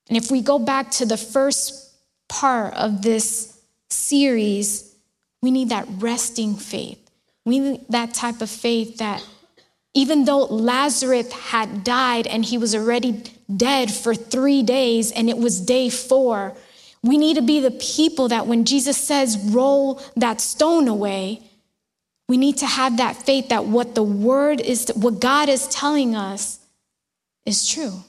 And 0.09 0.17
if 0.17 0.29
we 0.29 0.41
go 0.41 0.59
back 0.59 0.91
to 0.91 1.05
the 1.05 1.15
first 1.15 1.93
part 2.27 2.73
of 2.73 3.01
this 3.01 3.57
series, 3.89 4.93
we 5.41 5.51
need 5.51 5.69
that 5.69 5.87
resting 5.99 6.55
faith. 6.55 6.99
We 7.45 7.59
need 7.59 7.85
that 7.89 8.13
type 8.13 8.41
of 8.41 8.49
faith 8.49 8.97
that 8.97 9.25
even 9.97 10.25
though 10.25 10.45
Lazarus 10.45 11.31
had 11.31 11.83
died 11.83 12.27
and 12.27 12.45
he 12.45 12.55
was 12.55 12.75
already 12.75 13.23
dead 13.55 13.91
for 13.91 14.13
three 14.13 14.61
days 14.61 15.11
and 15.11 15.27
it 15.27 15.39
was 15.39 15.59
day 15.59 15.89
four, 15.89 16.53
we 17.01 17.17
need 17.17 17.33
to 17.35 17.41
be 17.41 17.59
the 17.59 17.71
people 17.71 18.27
that 18.27 18.45
when 18.45 18.63
Jesus 18.63 18.95
says, 18.95 19.39
roll 19.45 19.99
that 20.15 20.39
stone 20.39 20.87
away, 20.87 21.41
we 22.29 22.37
need 22.37 22.57
to 22.57 22.67
have 22.67 22.97
that 22.97 23.15
faith 23.15 23.49
that 23.49 23.65
what 23.65 23.95
the 23.95 24.03
word 24.03 24.61
is, 24.61 24.91
what 24.95 25.19
God 25.19 25.49
is 25.49 25.67
telling 25.69 26.15
us 26.15 26.59
is 27.47 27.67
true. 27.67 28.03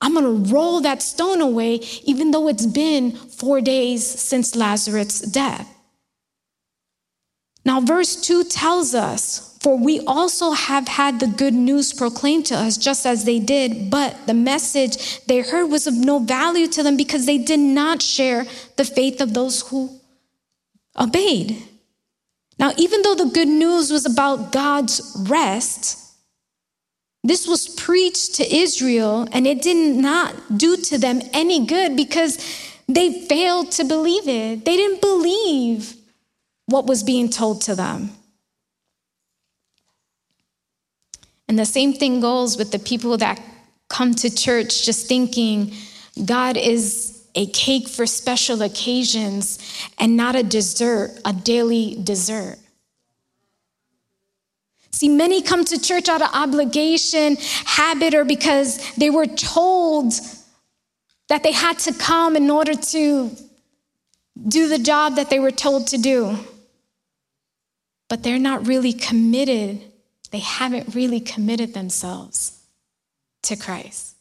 I'm 0.00 0.14
going 0.14 0.44
to 0.44 0.50
roll 0.50 0.80
that 0.80 1.02
stone 1.02 1.42
away, 1.42 1.74
even 2.04 2.30
though 2.30 2.48
it's 2.48 2.64
been 2.64 3.12
four 3.12 3.60
days 3.60 4.06
since 4.06 4.56
Lazarus' 4.56 5.20
death. 5.20 5.68
Now, 7.66 7.82
verse 7.82 8.16
2 8.16 8.44
tells 8.44 8.94
us, 8.94 9.49
For 9.60 9.76
we 9.76 10.00
also 10.06 10.52
have 10.52 10.88
had 10.88 11.20
the 11.20 11.26
good 11.26 11.52
news 11.52 11.92
proclaimed 11.92 12.46
to 12.46 12.54
us, 12.54 12.78
just 12.78 13.04
as 13.04 13.24
they 13.24 13.38
did, 13.38 13.90
but 13.90 14.26
the 14.26 14.32
message 14.32 15.24
they 15.26 15.40
heard 15.40 15.66
was 15.66 15.86
of 15.86 15.94
no 15.94 16.18
value 16.18 16.66
to 16.68 16.82
them 16.82 16.96
because 16.96 17.26
they 17.26 17.36
did 17.36 17.60
not 17.60 18.00
share 18.00 18.46
the 18.76 18.86
faith 18.86 19.20
of 19.20 19.34
those 19.34 19.68
who 19.68 20.00
obeyed. 20.98 21.62
Now, 22.58 22.72
even 22.78 23.02
though 23.02 23.14
the 23.14 23.30
good 23.32 23.48
news 23.48 23.90
was 23.90 24.06
about 24.06 24.50
God's 24.50 25.14
rest, 25.28 25.98
this 27.22 27.46
was 27.46 27.68
preached 27.68 28.36
to 28.36 28.54
Israel 28.54 29.28
and 29.30 29.46
it 29.46 29.60
did 29.60 29.96
not 29.96 30.34
do 30.56 30.76
to 30.76 30.96
them 30.96 31.20
any 31.34 31.66
good 31.66 31.96
because 31.96 32.38
they 32.88 33.26
failed 33.26 33.72
to 33.72 33.84
believe 33.84 34.26
it. 34.26 34.64
They 34.64 34.76
didn't 34.76 35.02
believe 35.02 35.96
what 36.64 36.86
was 36.86 37.02
being 37.02 37.28
told 37.28 37.60
to 37.62 37.74
them. 37.74 38.10
And 41.50 41.58
the 41.58 41.66
same 41.66 41.92
thing 41.92 42.20
goes 42.20 42.56
with 42.56 42.70
the 42.70 42.78
people 42.78 43.16
that 43.16 43.42
come 43.88 44.14
to 44.14 44.32
church 44.32 44.86
just 44.86 45.08
thinking 45.08 45.74
God 46.24 46.56
is 46.56 47.26
a 47.34 47.46
cake 47.46 47.88
for 47.88 48.06
special 48.06 48.62
occasions 48.62 49.58
and 49.98 50.16
not 50.16 50.36
a 50.36 50.44
dessert, 50.44 51.10
a 51.24 51.32
daily 51.32 51.98
dessert. 52.04 52.56
See, 54.92 55.08
many 55.08 55.42
come 55.42 55.64
to 55.64 55.80
church 55.80 56.08
out 56.08 56.22
of 56.22 56.30
obligation, 56.32 57.36
habit, 57.64 58.14
or 58.14 58.24
because 58.24 58.94
they 58.94 59.10
were 59.10 59.26
told 59.26 60.12
that 61.30 61.42
they 61.42 61.50
had 61.50 61.80
to 61.80 61.92
come 61.92 62.36
in 62.36 62.48
order 62.48 62.74
to 62.74 63.28
do 64.46 64.68
the 64.68 64.78
job 64.78 65.16
that 65.16 65.30
they 65.30 65.40
were 65.40 65.50
told 65.50 65.88
to 65.88 65.98
do. 65.98 66.38
But 68.08 68.22
they're 68.22 68.38
not 68.38 68.68
really 68.68 68.92
committed, 68.92 69.89
they 70.30 70.38
haven't 70.38 70.94
really 70.94 71.20
committed 71.20 71.74
themselves 71.74 72.58
to 73.42 73.56
Christ. 73.56 74.16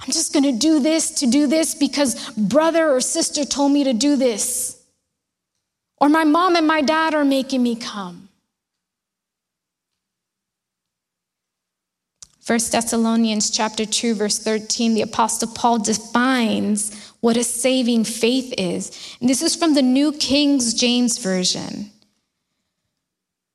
I'm 0.00 0.10
just 0.10 0.32
going 0.32 0.44
to 0.44 0.58
do 0.58 0.80
this 0.80 1.10
to 1.16 1.26
do 1.26 1.46
this 1.46 1.74
because 1.74 2.30
brother 2.30 2.90
or 2.90 3.00
sister 3.00 3.44
told 3.44 3.72
me 3.72 3.84
to 3.84 3.92
do 3.92 4.16
this. 4.16 4.82
Or 5.98 6.08
my 6.08 6.24
mom 6.24 6.56
and 6.56 6.66
my 6.66 6.80
dad 6.80 7.14
are 7.14 7.24
making 7.24 7.62
me 7.62 7.76
come. 7.76 8.28
1 12.44 12.58
Thessalonians 12.72 13.50
chapter 13.50 13.86
2 13.86 14.14
verse 14.16 14.38
13 14.40 14.94
the 14.94 15.02
apostle 15.02 15.48
Paul 15.54 15.78
defines 15.78 17.12
what 17.20 17.36
a 17.36 17.44
saving 17.44 18.02
faith 18.02 18.52
is. 18.58 19.16
And 19.20 19.30
this 19.30 19.42
is 19.42 19.54
from 19.54 19.74
the 19.74 19.82
New 19.82 20.12
King 20.12 20.58
James 20.58 21.18
version. 21.18 21.92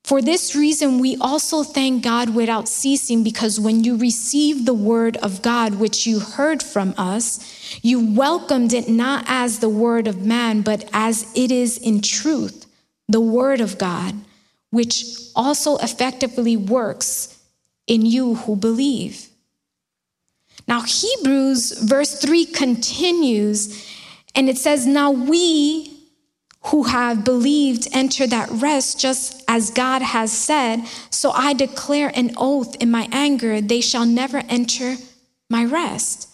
For 0.08 0.22
this 0.22 0.56
reason, 0.56 1.00
we 1.00 1.18
also 1.20 1.62
thank 1.62 2.02
God 2.02 2.34
without 2.34 2.66
ceasing, 2.66 3.22
because 3.22 3.60
when 3.60 3.84
you 3.84 3.94
received 3.94 4.64
the 4.64 4.72
word 4.72 5.18
of 5.18 5.42
God, 5.42 5.74
which 5.74 6.06
you 6.06 6.18
heard 6.18 6.62
from 6.62 6.94
us, 6.96 7.78
you 7.82 8.14
welcomed 8.14 8.72
it 8.72 8.88
not 8.88 9.26
as 9.28 9.58
the 9.58 9.68
word 9.68 10.06
of 10.06 10.24
man, 10.24 10.62
but 10.62 10.88
as 10.94 11.30
it 11.36 11.52
is 11.52 11.76
in 11.76 12.00
truth, 12.00 12.64
the 13.06 13.20
word 13.20 13.60
of 13.60 13.76
God, 13.76 14.14
which 14.70 15.04
also 15.36 15.76
effectively 15.76 16.56
works 16.56 17.38
in 17.86 18.06
you 18.06 18.36
who 18.36 18.56
believe. 18.56 19.28
Now, 20.66 20.80
Hebrews 20.80 21.82
verse 21.82 22.18
3 22.18 22.46
continues 22.46 23.86
and 24.34 24.48
it 24.48 24.56
says, 24.56 24.86
Now 24.86 25.10
we 25.10 25.97
who 26.64 26.84
have 26.84 27.24
believed 27.24 27.88
enter 27.92 28.26
that 28.26 28.50
rest 28.50 29.00
just 29.00 29.42
as 29.48 29.70
God 29.70 30.02
has 30.02 30.32
said. 30.32 30.84
So 31.10 31.30
I 31.30 31.52
declare 31.52 32.10
an 32.14 32.32
oath 32.36 32.76
in 32.76 32.90
my 32.90 33.08
anger, 33.12 33.60
they 33.60 33.80
shall 33.80 34.04
never 34.04 34.38
enter 34.48 34.96
my 35.48 35.64
rest. 35.64 36.28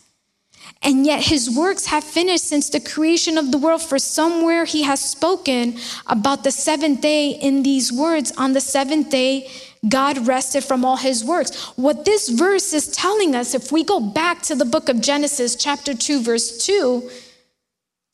And 0.82 1.06
yet 1.06 1.24
his 1.24 1.50
works 1.50 1.87
have 1.87 2.04
finished 2.04 2.44
since 2.44 2.68
the 2.68 2.80
creation 2.80 3.38
of 3.38 3.50
the 3.50 3.58
world. 3.58 3.80
For 3.80 3.98
somewhere 3.98 4.66
he 4.66 4.82
has 4.82 5.00
spoken 5.00 5.78
about 6.06 6.44
the 6.44 6.50
seventh 6.50 7.00
day 7.00 7.30
in 7.30 7.62
these 7.62 7.90
words 7.90 8.32
on 8.37 8.52
the 8.52 8.60
seventh 8.60 9.08
day, 9.08 9.50
God 9.88 10.26
rested 10.26 10.62
from 10.62 10.84
all 10.84 10.96
his 10.96 11.24
works. 11.24 11.54
What 11.76 12.04
this 12.04 12.28
verse 12.28 12.72
is 12.74 12.88
telling 12.88 13.34
us, 13.34 13.54
if 13.54 13.72
we 13.72 13.82
go 13.82 13.98
back 13.98 14.42
to 14.42 14.54
the 14.54 14.64
book 14.64 14.88
of 14.88 15.00
Genesis, 15.00 15.56
chapter 15.56 15.94
2, 15.94 16.22
verse 16.22 16.64
2, 16.64 17.10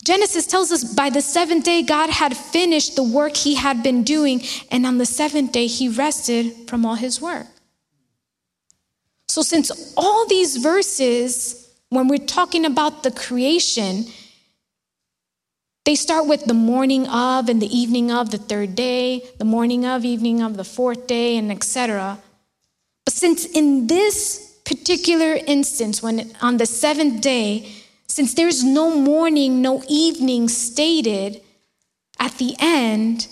Genesis 0.03 0.47
tells 0.47 0.71
us 0.71 0.83
by 0.83 1.09
the 1.09 1.21
seventh 1.21 1.63
day, 1.63 1.83
God 1.83 2.09
had 2.09 2.35
finished 2.35 2.95
the 2.95 3.03
work 3.03 3.37
he 3.37 3.55
had 3.55 3.83
been 3.83 4.03
doing, 4.03 4.41
and 4.71 4.85
on 4.85 4.97
the 4.97 5.05
seventh 5.05 5.51
day, 5.51 5.67
he 5.67 5.89
rested 5.89 6.67
from 6.67 6.85
all 6.85 6.95
his 6.95 7.21
work. 7.21 7.47
So, 9.27 9.41
since 9.41 9.93
all 9.95 10.27
these 10.27 10.57
verses, 10.57 11.69
when 11.89 12.07
we're 12.07 12.17
talking 12.17 12.65
about 12.65 13.03
the 13.03 13.11
creation, 13.11 14.05
They 15.83 15.95
start 15.95 16.27
with 16.27 16.45
the 16.45 16.53
morning 16.53 17.07
of 17.07 17.49
and 17.49 17.61
the 17.61 17.75
evening 17.75 18.11
of 18.11 18.29
the 18.29 18.37
third 18.37 18.75
day, 18.75 19.23
the 19.39 19.45
morning 19.45 19.85
of, 19.85 20.05
evening 20.05 20.41
of 20.41 20.55
the 20.55 20.63
fourth 20.63 21.07
day, 21.07 21.37
and 21.37 21.51
etc. 21.51 22.19
But 23.03 23.13
since 23.13 23.45
in 23.45 23.87
this 23.87 24.59
particular 24.63 25.39
instance, 25.47 26.03
when 26.03 26.31
on 26.41 26.57
the 26.57 26.67
seventh 26.67 27.21
day, 27.21 27.67
since 28.11 28.33
there's 28.33 28.61
no 28.61 28.93
morning, 28.93 29.61
no 29.61 29.81
evening 29.87 30.49
stated 30.49 31.41
at 32.19 32.37
the 32.39 32.55
end, 32.59 33.29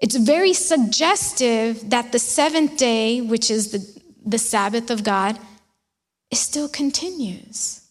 it's 0.00 0.16
very 0.16 0.52
suggestive 0.52 1.88
that 1.88 2.12
the 2.12 2.18
seventh 2.18 2.76
day, 2.76 3.22
which 3.22 3.50
is 3.50 3.72
the, 3.72 4.02
the 4.26 4.36
Sabbath 4.36 4.90
of 4.90 5.02
God, 5.02 5.38
it 6.30 6.36
still 6.36 6.68
continues. 6.68 7.88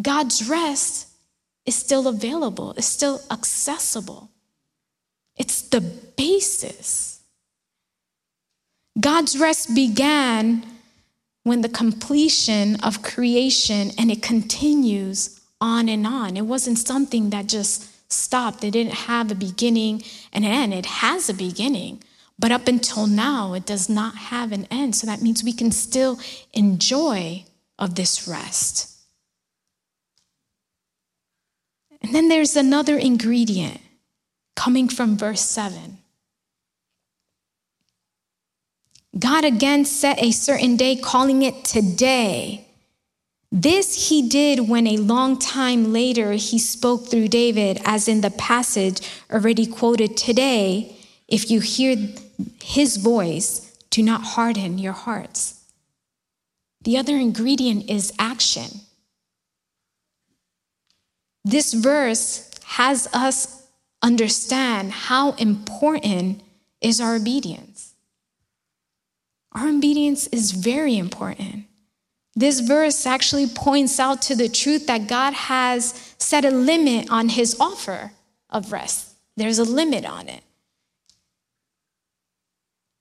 God's 0.00 0.48
rest 0.48 1.08
is 1.64 1.74
still 1.74 2.06
available, 2.06 2.74
is 2.74 2.86
still 2.86 3.20
accessible. 3.28 4.30
It's 5.36 5.62
the 5.62 5.80
basis. 5.80 7.22
God's 9.00 9.36
rest 9.36 9.74
began 9.74 10.64
when 11.46 11.60
the 11.60 11.68
completion 11.68 12.74
of 12.82 13.02
creation 13.02 13.92
and 13.96 14.10
it 14.10 14.20
continues 14.20 15.40
on 15.60 15.88
and 15.88 16.04
on. 16.04 16.36
It 16.36 16.44
wasn't 16.44 16.76
something 16.76 17.30
that 17.30 17.46
just 17.46 17.88
stopped. 18.12 18.64
It 18.64 18.72
didn't 18.72 18.94
have 18.94 19.30
a 19.30 19.36
beginning 19.36 20.02
and 20.32 20.44
an 20.44 20.50
end. 20.50 20.74
It 20.74 20.86
has 20.86 21.28
a 21.28 21.34
beginning, 21.34 22.02
but 22.36 22.50
up 22.50 22.66
until 22.66 23.06
now, 23.06 23.54
it 23.54 23.64
does 23.64 23.88
not 23.88 24.16
have 24.16 24.50
an 24.50 24.66
end. 24.72 24.96
So 24.96 25.06
that 25.06 25.22
means 25.22 25.44
we 25.44 25.52
can 25.52 25.70
still 25.70 26.18
enjoy 26.52 27.44
of 27.78 27.94
this 27.94 28.26
rest. 28.26 28.98
And 32.02 32.12
then 32.12 32.28
there's 32.28 32.56
another 32.56 32.98
ingredient 32.98 33.80
coming 34.56 34.88
from 34.88 35.16
verse 35.16 35.42
7. 35.42 35.98
God 39.18 39.44
again 39.44 39.84
set 39.84 40.22
a 40.22 40.30
certain 40.30 40.76
day, 40.76 40.96
calling 40.96 41.42
it 41.42 41.64
today. 41.64 42.66
This 43.50 44.08
he 44.08 44.28
did 44.28 44.68
when 44.68 44.86
a 44.86 44.96
long 44.98 45.38
time 45.38 45.92
later 45.92 46.32
he 46.32 46.58
spoke 46.58 47.08
through 47.08 47.28
David, 47.28 47.80
as 47.84 48.08
in 48.08 48.20
the 48.20 48.30
passage 48.30 49.00
already 49.30 49.66
quoted 49.66 50.16
today. 50.16 50.96
If 51.28 51.50
you 51.50 51.60
hear 51.60 51.96
his 52.62 52.98
voice, 52.98 53.72
do 53.90 54.02
not 54.02 54.22
harden 54.22 54.78
your 54.78 54.92
hearts. 54.92 55.62
The 56.82 56.98
other 56.98 57.16
ingredient 57.16 57.88
is 57.88 58.12
action. 58.18 58.80
This 61.44 61.72
verse 61.72 62.50
has 62.64 63.08
us 63.12 63.66
understand 64.02 64.92
how 64.92 65.32
important 65.32 66.42
is 66.80 67.00
our 67.00 67.16
obedience. 67.16 67.85
Our 69.56 69.68
obedience 69.68 70.26
is 70.26 70.52
very 70.52 70.98
important. 70.98 71.64
This 72.34 72.60
verse 72.60 73.06
actually 73.06 73.46
points 73.46 73.98
out 73.98 74.20
to 74.22 74.34
the 74.36 74.50
truth 74.50 74.86
that 74.86 75.08
God 75.08 75.32
has 75.32 76.14
set 76.18 76.44
a 76.44 76.50
limit 76.50 77.10
on 77.10 77.30
his 77.30 77.56
offer 77.58 78.12
of 78.50 78.70
rest. 78.70 79.14
There's 79.34 79.58
a 79.58 79.64
limit 79.64 80.04
on 80.04 80.28
it. 80.28 80.42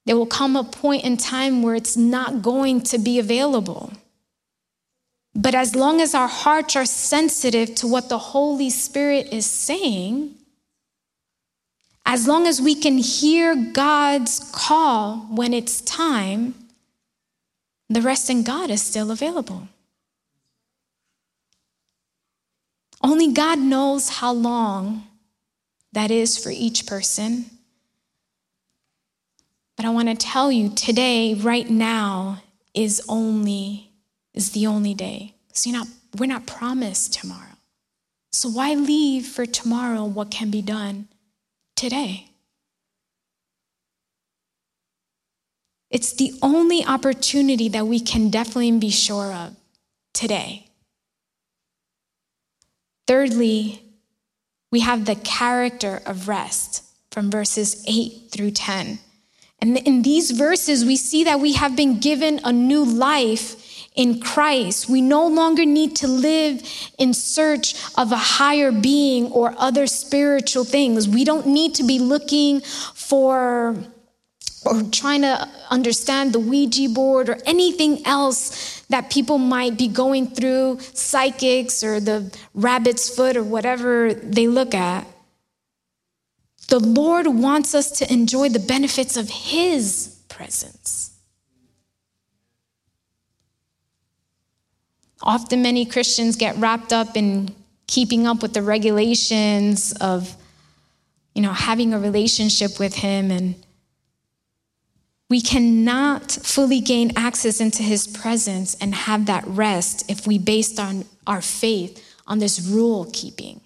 There 0.05 0.15
will 0.15 0.25
come 0.25 0.55
a 0.55 0.63
point 0.63 1.03
in 1.03 1.17
time 1.17 1.61
where 1.61 1.75
it's 1.75 1.97
not 1.97 2.41
going 2.41 2.81
to 2.83 2.99
be 2.99 3.19
available. 3.19 3.91
But 5.33 5.55
as 5.55 5.75
long 5.75 5.99
as 5.99 6.15
our 6.15 6.29
hearts 6.29 6.77
are 6.77 6.85
sensitive 6.85 7.75
to 7.75 7.87
what 7.87 8.07
the 8.07 8.17
Holy 8.17 8.69
Spirit 8.69 9.27
is 9.33 9.45
saying, 9.45 10.35
as 12.05 12.27
long 12.27 12.45
as 12.45 12.61
we 12.61 12.75
can 12.75 12.97
hear 12.97 13.55
God's 13.55 14.39
call 14.53 15.27
when 15.31 15.53
it's 15.53 15.81
time, 15.81 16.53
the 17.89 18.01
rest 18.01 18.29
in 18.29 18.43
God 18.43 18.69
is 18.69 18.81
still 18.81 19.11
available. 19.11 19.67
Only 23.01 23.31
God 23.31 23.59
knows 23.59 24.09
how 24.09 24.31
long 24.31 25.07
that 25.93 26.11
is 26.11 26.37
for 26.37 26.51
each 26.51 26.85
person. 26.85 27.45
But 29.75 29.85
I 29.85 29.89
want 29.89 30.07
to 30.09 30.15
tell 30.15 30.51
you 30.51 30.69
today, 30.69 31.33
right 31.33 31.69
now, 31.69 32.41
is 32.73 33.01
only 33.07 33.91
is 34.33 34.51
the 34.51 34.67
only 34.67 34.93
day. 34.93 35.33
So 35.53 35.69
you're 35.69 35.79
not, 35.79 35.87
we're 36.17 36.25
not 36.25 36.45
promised 36.45 37.13
tomorrow. 37.13 37.57
So 38.33 38.49
why 38.49 38.73
leave 38.73 39.25
for 39.25 39.45
tomorrow 39.45 40.03
what 40.03 40.29
can 40.29 40.51
be 40.51 40.61
done 40.61 41.07
today? 41.75 42.29
It's 45.89 46.13
the 46.13 46.33
only 46.41 46.83
opportunity 46.83 47.69
that 47.69 47.87
we 47.87 47.99
can 47.99 48.29
definitely 48.29 48.71
be 48.79 48.89
sure 48.89 49.31
of 49.31 49.55
today. 50.13 50.67
Thirdly, 53.07 53.81
we 54.71 54.81
have 54.81 55.05
the 55.05 55.15
character 55.15 56.01
of 56.05 56.27
rest 56.27 56.83
from 57.11 57.31
verses 57.31 57.83
8 57.87 58.29
through 58.31 58.51
10. 58.51 58.99
And 59.59 59.77
in 59.77 60.01
these 60.01 60.31
verses, 60.31 60.83
we 60.83 60.97
see 60.97 61.23
that 61.23 61.39
we 61.39 61.53
have 61.53 61.75
been 61.75 61.99
given 61.99 62.41
a 62.43 62.51
new 62.51 62.83
life 62.83 63.64
in 63.95 64.19
Christ. 64.19 64.89
We 64.89 65.01
no 65.01 65.27
longer 65.27 65.65
need 65.65 65.95
to 65.97 66.07
live 66.07 66.61
in 66.97 67.13
search 67.13 67.75
of 67.97 68.11
a 68.11 68.17
higher 68.17 68.71
being 68.71 69.31
or 69.31 69.55
other 69.57 69.87
spiritual 69.87 70.65
things. 70.65 71.07
We 71.07 71.23
don't 71.23 71.47
need 71.47 71.75
to 71.75 71.83
be 71.83 71.99
looking 71.99 72.61
for 72.61 73.75
or 74.65 74.81
trying 74.91 75.21
to 75.21 75.47
understand 75.69 76.33
the 76.33 76.39
Ouija 76.39 76.89
board 76.89 77.29
or 77.29 77.37
anything 77.45 78.05
else 78.05 78.81
that 78.89 79.11
people 79.11 79.37
might 79.37 79.77
be 79.77 79.87
going 79.87 80.27
through, 80.27 80.79
psychics 80.79 81.83
or 81.83 81.99
the 81.99 82.35
rabbit's 82.55 83.15
foot 83.15 83.37
or 83.37 83.43
whatever 83.43 84.13
they 84.13 84.47
look 84.47 84.73
at. 84.73 85.05
The 86.67 86.79
Lord 86.79 87.27
wants 87.27 87.75
us 87.75 87.91
to 87.99 88.11
enjoy 88.11 88.49
the 88.49 88.59
benefits 88.59 89.17
of 89.17 89.29
His 89.29 90.19
presence. 90.29 91.14
Often, 95.21 95.61
many 95.61 95.85
Christians 95.85 96.35
get 96.35 96.57
wrapped 96.57 96.91
up 96.91 97.15
in 97.15 97.55
keeping 97.87 98.27
up 98.27 98.41
with 98.41 98.53
the 98.53 98.61
regulations 98.61 99.93
of, 100.01 100.35
you 101.33 101.41
know, 101.41 101.53
having 101.53 101.93
a 101.93 101.99
relationship 101.99 102.79
with 102.79 102.95
Him. 102.95 103.31
And 103.31 103.55
we 105.29 105.41
cannot 105.41 106.31
fully 106.31 106.81
gain 106.81 107.11
access 107.15 107.59
into 107.59 107.83
His 107.83 108.07
presence 108.07 108.75
and 108.75 108.93
have 108.93 109.25
that 109.27 109.43
rest 109.47 110.09
if 110.09 110.27
we 110.27 110.37
based 110.37 110.79
on 110.79 111.05
our 111.25 111.41
faith 111.41 112.03
on 112.27 112.39
this 112.39 112.59
rule 112.67 113.09
keeping. 113.13 113.61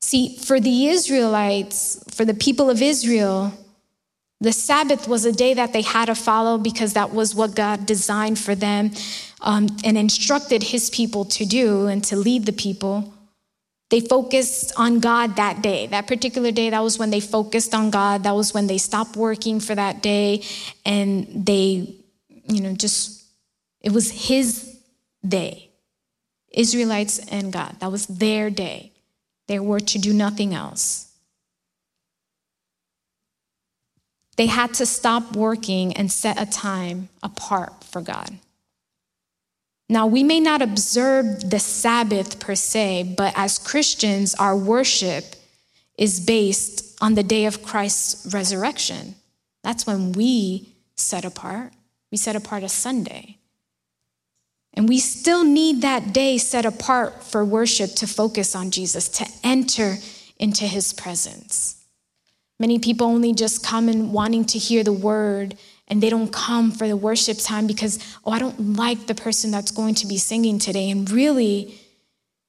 See, 0.00 0.36
for 0.36 0.60
the 0.60 0.88
Israelites, 0.88 2.02
for 2.14 2.24
the 2.24 2.34
people 2.34 2.68
of 2.68 2.82
Israel, 2.82 3.54
the 4.40 4.52
Sabbath 4.52 5.08
was 5.08 5.24
a 5.24 5.32
day 5.32 5.54
that 5.54 5.72
they 5.72 5.80
had 5.80 6.06
to 6.06 6.14
follow 6.14 6.58
because 6.58 6.92
that 6.92 7.14
was 7.14 7.34
what 7.34 7.54
God 7.54 7.86
designed 7.86 8.38
for 8.38 8.54
them 8.54 8.90
um, 9.44 9.68
and 9.84 9.96
instructed 9.96 10.62
his 10.62 10.90
people 10.90 11.26
to 11.26 11.44
do 11.44 11.86
and 11.86 12.02
to 12.04 12.16
lead 12.16 12.46
the 12.46 12.52
people. 12.52 13.14
They 13.90 14.00
focused 14.00 14.72
on 14.76 14.98
God 14.98 15.36
that 15.36 15.62
day. 15.62 15.86
That 15.86 16.06
particular 16.08 16.50
day, 16.50 16.70
that 16.70 16.82
was 16.82 16.98
when 16.98 17.10
they 17.10 17.20
focused 17.20 17.74
on 17.74 17.90
God. 17.90 18.24
That 18.24 18.34
was 18.34 18.52
when 18.54 18.66
they 18.66 18.78
stopped 18.78 19.16
working 19.16 19.60
for 19.60 19.74
that 19.74 20.02
day 20.02 20.42
and 20.84 21.46
they, 21.46 21.94
you 22.48 22.60
know, 22.62 22.72
just, 22.74 23.22
it 23.82 23.92
was 23.92 24.10
his 24.10 24.80
day. 25.26 25.70
Israelites 26.50 27.18
and 27.30 27.52
God. 27.52 27.76
That 27.80 27.92
was 27.92 28.06
their 28.06 28.48
day. 28.48 28.92
They 29.46 29.58
were 29.58 29.80
to 29.80 29.98
do 29.98 30.14
nothing 30.14 30.54
else. 30.54 31.12
They 34.36 34.46
had 34.46 34.74
to 34.74 34.86
stop 34.86 35.36
working 35.36 35.92
and 35.92 36.10
set 36.10 36.40
a 36.40 36.46
time 36.46 37.10
apart 37.22 37.84
for 37.84 38.00
God. 38.00 38.38
Now, 39.88 40.06
we 40.06 40.22
may 40.22 40.40
not 40.40 40.62
observe 40.62 41.50
the 41.50 41.58
Sabbath 41.58 42.40
per 42.40 42.54
se, 42.54 43.14
but 43.16 43.34
as 43.36 43.58
Christians, 43.58 44.34
our 44.34 44.56
worship 44.56 45.36
is 45.98 46.20
based 46.20 46.96
on 47.02 47.14
the 47.14 47.22
day 47.22 47.44
of 47.44 47.62
Christ's 47.62 48.32
resurrection. 48.32 49.14
That's 49.62 49.86
when 49.86 50.12
we 50.12 50.68
set 50.96 51.24
apart. 51.24 51.72
We 52.10 52.18
set 52.18 52.36
apart 52.36 52.62
a 52.62 52.68
Sunday. 52.68 53.38
And 54.72 54.88
we 54.88 54.98
still 54.98 55.44
need 55.44 55.82
that 55.82 56.12
day 56.12 56.38
set 56.38 56.64
apart 56.64 57.22
for 57.22 57.44
worship 57.44 57.94
to 57.96 58.06
focus 58.06 58.56
on 58.56 58.70
Jesus, 58.70 59.08
to 59.10 59.26
enter 59.42 59.98
into 60.38 60.64
his 60.64 60.92
presence. 60.92 61.84
Many 62.58 62.78
people 62.78 63.06
only 63.06 63.32
just 63.32 63.64
come 63.64 63.88
and 63.88 64.12
wanting 64.12 64.44
to 64.46 64.58
hear 64.58 64.82
the 64.82 64.92
word 64.92 65.56
and 65.88 66.02
they 66.02 66.10
don't 66.10 66.32
come 66.32 66.70
for 66.72 66.88
the 66.88 66.96
worship 66.96 67.38
time 67.38 67.66
because, 67.66 67.98
oh, 68.24 68.30
I 68.30 68.38
don't 68.38 68.76
like 68.76 69.06
the 69.06 69.14
person 69.14 69.50
that's 69.50 69.70
going 69.70 69.94
to 69.96 70.06
be 70.06 70.16
singing 70.16 70.58
today. 70.58 70.90
And 70.90 71.10
really, 71.10 71.78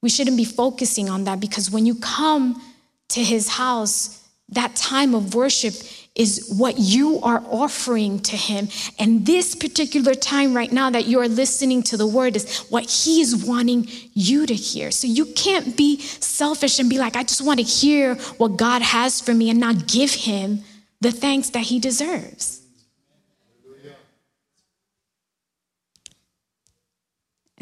We 0.02 0.10
shouldn't 0.10 0.36
be 0.36 0.44
focusing 0.44 1.08
on 1.08 1.24
that 1.24 1.40
because 1.40 1.70
when 1.70 1.86
you 1.86 1.96
come 1.96 2.62
to 3.08 3.24
his 3.24 3.48
house, 3.48 4.22
that 4.50 4.76
time 4.76 5.14
of 5.14 5.34
worship 5.34 5.74
is 6.14 6.54
what 6.56 6.78
you 6.78 7.20
are 7.22 7.42
offering 7.50 8.20
to 8.20 8.36
him. 8.36 8.68
And 8.98 9.26
this 9.26 9.54
particular 9.56 10.14
time 10.14 10.54
right 10.54 10.70
now 10.70 10.90
that 10.90 11.06
you 11.06 11.18
are 11.20 11.28
listening 11.28 11.82
to 11.84 11.96
the 11.96 12.06
word 12.06 12.36
is 12.36 12.60
what 12.68 12.88
he 12.88 13.20
is 13.20 13.44
wanting 13.44 13.88
you 14.12 14.46
to 14.46 14.54
hear. 14.54 14.90
So 14.92 15.08
you 15.08 15.26
can't 15.34 15.76
be 15.76 16.00
selfish 16.00 16.78
and 16.78 16.88
be 16.88 16.98
like, 16.98 17.16
I 17.16 17.24
just 17.24 17.42
want 17.42 17.58
to 17.58 17.66
hear 17.66 18.14
what 18.38 18.56
God 18.56 18.82
has 18.82 19.20
for 19.20 19.34
me 19.34 19.50
and 19.50 19.58
not 19.58 19.88
give 19.88 20.12
him 20.12 20.60
the 21.00 21.10
thanks 21.10 21.50
that 21.50 21.64
he 21.64 21.80
deserves. 21.80 22.62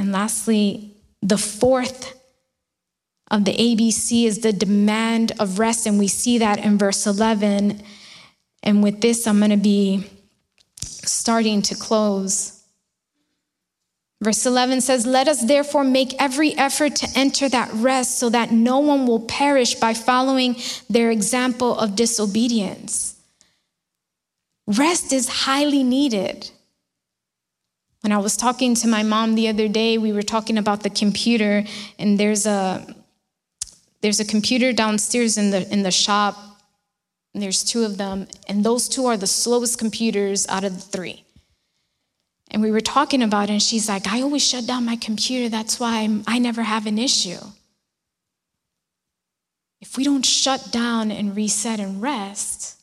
And 0.05 0.13
lastly, 0.13 0.93
the 1.23 1.39
fourth 1.39 2.13
of 3.31 3.47
the 3.47 3.57
ABC 3.57 4.27
is 4.27 4.41
the 4.41 4.53
demand 4.53 5.33
of 5.41 5.59
rest. 5.59 5.87
And 5.87 5.99
we 5.99 6.09
see 6.09 6.37
that 6.37 6.59
in 6.59 6.77
verse 6.77 7.07
11. 7.07 7.81
And 8.63 8.83
with 8.83 9.01
this, 9.01 9.27
I'm 9.27 9.39
going 9.39 9.51
to 9.51 9.57
be 9.57 10.05
starting 10.83 11.63
to 11.63 11.75
close. 11.75 12.63
Verse 14.21 14.45
11 14.45 14.83
says, 14.83 15.07
Let 15.07 15.27
us 15.27 15.43
therefore 15.43 15.85
make 15.85 16.21
every 16.21 16.53
effort 16.59 16.97
to 16.97 17.09
enter 17.17 17.49
that 17.49 17.73
rest 17.73 18.19
so 18.19 18.29
that 18.29 18.53
no 18.53 18.81
one 18.81 19.07
will 19.07 19.21
perish 19.21 19.75
by 19.75 19.95
following 19.95 20.57
their 20.91 21.11
example 21.11 21.79
of 21.79 21.97
disobedience. 21.97 23.19
Rest 24.67 25.15
is 25.15 25.29
highly 25.29 25.83
needed. 25.83 26.51
When 28.05 28.13
I 28.13 28.19
was 28.19 28.37
talking 28.37 28.75
to 28.75 28.87
my 28.87 29.03
mom 29.03 29.35
the 29.35 29.49
other 29.49 29.67
day, 29.67 29.97
we 29.97 30.13
were 30.13 30.21
talking 30.21 30.59
about 30.59 30.83
the 30.83 30.91
computer, 30.91 31.65
and 31.99 32.21
there's 32.21 32.45
a 32.45 32.87
there's 34.03 34.21
a 34.21 34.27
computer 34.27 34.75
downstairs 34.75 35.39
in 35.39 35.51
the 35.51 35.67
in 35.73 35.85
the 35.85 35.91
shop. 35.91 36.37
there's 37.33 37.65
two 37.65 37.83
of 37.83 37.97
them, 37.97 38.29
and 38.47 38.63
those 38.63 38.91
two 38.91 39.07
are 39.07 39.17
the 39.17 39.27
slowest 39.27 39.79
computers 39.79 40.47
out 40.49 40.65
of 40.65 40.75
the 40.75 40.83
three. 40.83 41.25
And 42.51 42.61
we 42.61 42.71
were 42.71 42.83
talking 42.83 43.23
about 43.23 43.49
it, 43.49 43.53
and 43.53 43.63
she's 43.63 43.89
like, 43.89 44.07
I 44.07 44.21
always 44.21 44.47
shut 44.47 44.67
down 44.67 44.85
my 44.85 44.97
computer. 44.97 45.49
That's 45.49 45.81
why 45.81 46.01
I'm, 46.01 46.25
I 46.27 46.39
never 46.39 46.63
have 46.63 46.87
an 46.87 46.99
issue. 46.99 47.41
If 49.81 49.97
we 49.97 50.05
don't 50.05 50.27
shut 50.27 50.71
down 50.71 51.11
and 51.11 51.35
reset 51.35 51.81
and 51.81 52.03
rest, 52.03 52.83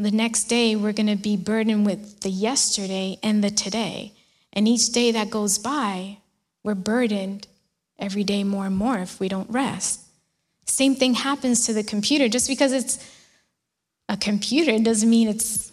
the 0.00 0.10
next 0.10 0.44
day 0.44 0.74
we're 0.74 0.92
going 0.92 1.06
to 1.06 1.22
be 1.30 1.36
burdened 1.36 1.86
with 1.86 2.22
the 2.22 2.30
yesterday 2.30 3.20
and 3.22 3.44
the 3.44 3.50
today. 3.50 4.14
And 4.52 4.68
each 4.68 4.90
day 4.90 5.12
that 5.12 5.30
goes 5.30 5.58
by, 5.58 6.18
we're 6.62 6.74
burdened 6.74 7.46
every 7.98 8.24
day 8.24 8.44
more 8.44 8.66
and 8.66 8.76
more 8.76 8.98
if 8.98 9.18
we 9.18 9.28
don't 9.28 9.50
rest. 9.50 10.00
Same 10.66 10.94
thing 10.94 11.14
happens 11.14 11.66
to 11.66 11.72
the 11.72 11.82
computer. 11.82 12.28
Just 12.28 12.48
because 12.48 12.72
it's 12.72 12.98
a 14.08 14.16
computer 14.16 14.78
doesn't 14.78 15.08
mean 15.08 15.28
it's 15.28 15.72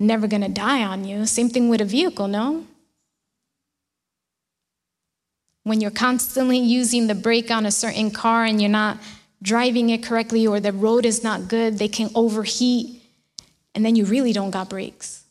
never 0.00 0.26
going 0.26 0.42
to 0.42 0.48
die 0.48 0.84
on 0.84 1.04
you. 1.04 1.26
Same 1.26 1.48
thing 1.48 1.68
with 1.68 1.80
a 1.80 1.84
vehicle, 1.84 2.28
no? 2.28 2.64
When 5.64 5.80
you're 5.80 5.90
constantly 5.90 6.58
using 6.58 7.08
the 7.08 7.14
brake 7.14 7.50
on 7.50 7.66
a 7.66 7.70
certain 7.70 8.10
car 8.10 8.44
and 8.44 8.60
you're 8.60 8.70
not 8.70 8.98
driving 9.42 9.90
it 9.90 10.02
correctly 10.02 10.46
or 10.46 10.60
the 10.60 10.72
road 10.72 11.04
is 11.04 11.22
not 11.22 11.48
good, 11.48 11.78
they 11.78 11.88
can 11.88 12.10
overheat 12.14 13.02
and 13.74 13.84
then 13.84 13.94
you 13.94 14.04
really 14.04 14.32
don't 14.32 14.50
got 14.50 14.70
brakes. 14.70 15.24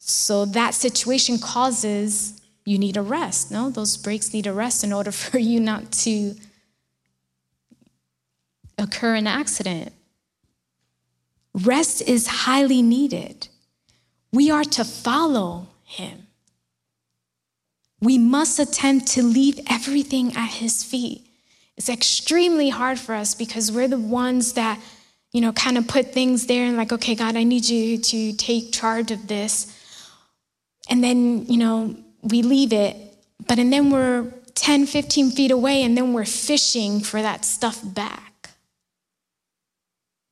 So 0.00 0.46
that 0.46 0.74
situation 0.74 1.38
causes 1.38 2.40
you 2.64 2.78
need 2.78 2.96
a 2.96 3.02
rest. 3.02 3.50
No, 3.50 3.70
those 3.70 3.96
brakes 3.96 4.32
need 4.32 4.46
a 4.46 4.52
rest 4.52 4.82
in 4.82 4.92
order 4.92 5.12
for 5.24 5.38
you 5.38 5.60
not 5.60 5.92
to 5.92 6.34
occur 8.78 9.14
an 9.14 9.26
accident. 9.26 9.92
Rest 11.54 12.02
is 12.02 12.26
highly 12.26 12.82
needed. 12.82 13.48
We 14.32 14.50
are 14.50 14.64
to 14.64 14.84
follow 14.84 15.68
him. 15.84 16.26
We 18.00 18.16
must 18.16 18.58
attempt 18.58 19.08
to 19.08 19.22
leave 19.22 19.60
everything 19.68 20.34
at 20.34 20.50
his 20.50 20.82
feet. 20.82 21.26
It's 21.76 21.88
extremely 21.88 22.70
hard 22.70 22.98
for 22.98 23.14
us 23.14 23.34
because 23.34 23.70
we're 23.70 23.88
the 23.88 23.98
ones 23.98 24.54
that, 24.54 24.80
you 25.32 25.40
know, 25.40 25.52
kind 25.52 25.76
of 25.76 25.86
put 25.88 26.12
things 26.12 26.46
there 26.46 26.64
and 26.64 26.76
like, 26.76 26.92
okay, 26.92 27.14
God, 27.14 27.36
I 27.36 27.42
need 27.42 27.68
you 27.68 27.98
to 27.98 28.32
take 28.34 28.72
charge 28.72 29.10
of 29.10 29.26
this. 29.26 29.76
And 30.90 31.02
then, 31.04 31.46
you 31.46 31.56
know, 31.56 31.96
we 32.20 32.42
leave 32.42 32.72
it, 32.72 32.96
but 33.46 33.58
and 33.58 33.72
then 33.72 33.90
we're 33.90 34.34
10, 34.56 34.86
15 34.86 35.30
feet 35.30 35.52
away, 35.52 35.82
and 35.82 35.96
then 35.96 36.12
we're 36.12 36.24
fishing 36.24 37.00
for 37.00 37.22
that 37.22 37.44
stuff 37.44 37.80
back. 37.82 38.50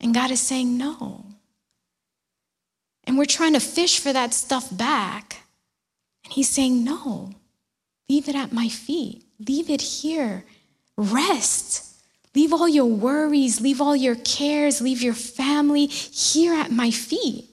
And 0.01 0.13
God 0.13 0.31
is 0.31 0.41
saying, 0.41 0.77
no. 0.77 1.25
And 3.05 3.17
we're 3.17 3.25
trying 3.25 3.53
to 3.53 3.59
fish 3.59 3.99
for 3.99 4.13
that 4.13 4.33
stuff 4.33 4.75
back. 4.75 5.37
And 6.25 6.33
He's 6.33 6.49
saying, 6.49 6.83
no, 6.83 7.31
leave 8.09 8.27
it 8.27 8.35
at 8.35 8.53
my 8.53 8.67
feet, 8.67 9.23
leave 9.39 9.69
it 9.69 9.81
here, 9.81 10.45
rest. 10.97 11.85
Leave 12.35 12.53
all 12.53 12.69
your 12.69 12.85
worries, 12.85 13.59
leave 13.59 13.81
all 13.81 13.95
your 13.95 14.15
cares, 14.15 14.81
leave 14.81 15.01
your 15.01 15.15
family 15.15 15.87
here 15.87 16.53
at 16.53 16.71
my 16.71 16.91
feet 16.91 17.45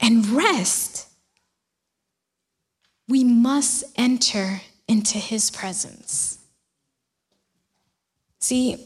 and 0.00 0.24
rest 0.28 0.93
we 3.08 3.24
must 3.24 3.84
enter 3.96 4.62
into 4.88 5.18
his 5.18 5.50
presence. 5.50 6.38
See, 8.40 8.76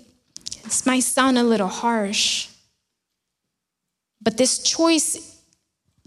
this 0.65 0.87
might 0.87 1.01
sound 1.01 1.39
a 1.39 1.43
little 1.43 1.69
harsh, 1.69 2.49
but 4.21 4.37
this 4.37 4.59
choice 4.59 5.37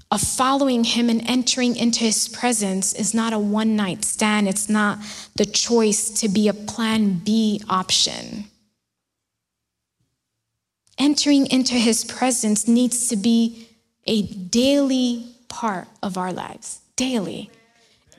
of 0.10 0.22
following 0.22 0.84
him 0.84 1.10
and 1.10 1.28
entering 1.30 1.76
into 1.76 2.02
his 2.02 2.28
presence 2.28 2.94
is 2.94 3.14
not 3.14 3.32
a 3.32 3.40
one 3.40 3.78
night 3.78 4.04
stand. 4.04 4.48
It's 4.48 4.70
not 4.70 5.00
the 5.36 5.46
choice 5.46 6.10
to 6.22 6.28
be 6.28 6.50
a 6.50 6.54
plan 6.54 7.20
B 7.20 7.62
option. 7.70 8.46
Entering 10.98 11.48
into 11.48 11.76
his 11.76 12.04
presence 12.04 12.68
needs 12.68 13.08
to 13.08 13.16
be 13.16 13.70
a 14.06 14.22
daily 14.24 15.26
part 15.48 15.88
of 16.04 16.18
our 16.18 16.34
lives, 16.34 16.82
daily 16.98 17.50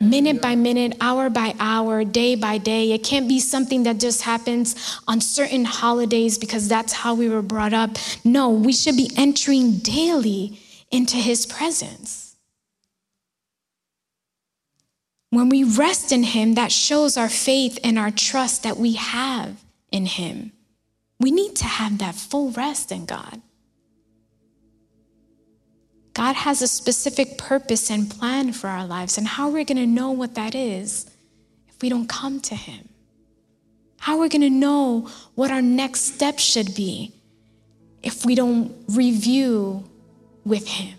minute 0.02 0.42
by 0.42 0.56
minute, 0.56 0.96
hour 1.00 1.30
by 1.30 1.54
hour, 1.58 2.04
day 2.04 2.34
by 2.34 2.58
day. 2.58 2.92
It 2.92 3.04
can't 3.04 3.28
be 3.28 3.40
something 3.40 3.84
that 3.84 3.98
just 3.98 4.22
happens 4.22 5.00
on 5.06 5.20
certain 5.20 5.64
holidays 5.64 6.38
because 6.38 6.68
that's 6.68 6.92
how 6.92 7.14
we 7.14 7.28
were 7.28 7.42
brought 7.42 7.72
up. 7.72 7.90
No, 8.24 8.50
we 8.50 8.72
should 8.72 8.96
be 8.96 9.10
entering 9.16 9.78
daily 9.78 10.58
into 10.90 11.16
his 11.16 11.46
presence. 11.46 12.36
When 15.30 15.48
we 15.48 15.64
rest 15.64 16.12
in 16.12 16.24
him, 16.24 16.54
that 16.54 16.70
shows 16.70 17.16
our 17.16 17.30
faith 17.30 17.78
and 17.82 17.98
our 17.98 18.10
trust 18.10 18.64
that 18.64 18.76
we 18.76 18.94
have 18.94 19.64
in 19.90 20.04
him. 20.04 20.52
We 21.18 21.30
need 21.30 21.56
to 21.56 21.64
have 21.64 21.98
that 21.98 22.16
full 22.16 22.50
rest 22.50 22.92
in 22.92 23.06
God. 23.06 23.40
God 26.14 26.34
has 26.34 26.60
a 26.60 26.66
specific 26.66 27.38
purpose 27.38 27.90
and 27.90 28.10
plan 28.10 28.52
for 28.52 28.68
our 28.68 28.86
lives, 28.86 29.16
and 29.16 29.26
how 29.26 29.48
we're 29.48 29.64
going 29.64 29.78
to 29.78 29.86
know 29.86 30.10
what 30.10 30.34
that 30.34 30.54
is 30.54 31.10
if 31.68 31.80
we 31.80 31.88
don't 31.88 32.08
come 32.08 32.40
to 32.40 32.54
Him. 32.54 32.88
How 33.98 34.18
we're 34.18 34.28
going 34.28 34.42
to 34.42 34.50
know 34.50 35.08
what 35.34 35.50
our 35.50 35.62
next 35.62 36.14
step 36.14 36.38
should 36.38 36.74
be 36.74 37.14
if 38.02 38.26
we 38.26 38.34
don't 38.34 38.74
review 38.88 39.88
with 40.44 40.66
Him. 40.66 40.98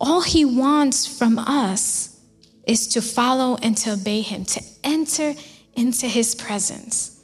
All 0.00 0.22
He 0.22 0.44
wants 0.44 1.06
from 1.06 1.38
us 1.38 2.18
is 2.66 2.86
to 2.88 3.02
follow 3.02 3.56
and 3.56 3.76
to 3.78 3.92
obey 3.92 4.22
Him, 4.22 4.44
to 4.46 4.62
enter 4.84 5.34
into 5.74 6.06
His 6.06 6.34
presence 6.34 7.20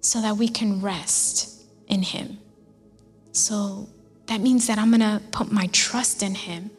so 0.00 0.20
that 0.20 0.36
we 0.36 0.48
can 0.48 0.82
rest 0.82 1.62
in 1.86 2.02
Him. 2.02 2.39
So 3.32 3.88
that 4.26 4.40
means 4.40 4.66
that 4.66 4.78
I'm 4.78 4.90
going 4.90 5.00
to 5.00 5.20
put 5.30 5.52
my 5.52 5.66
trust 5.68 6.22
in 6.22 6.34
Him 6.34 6.70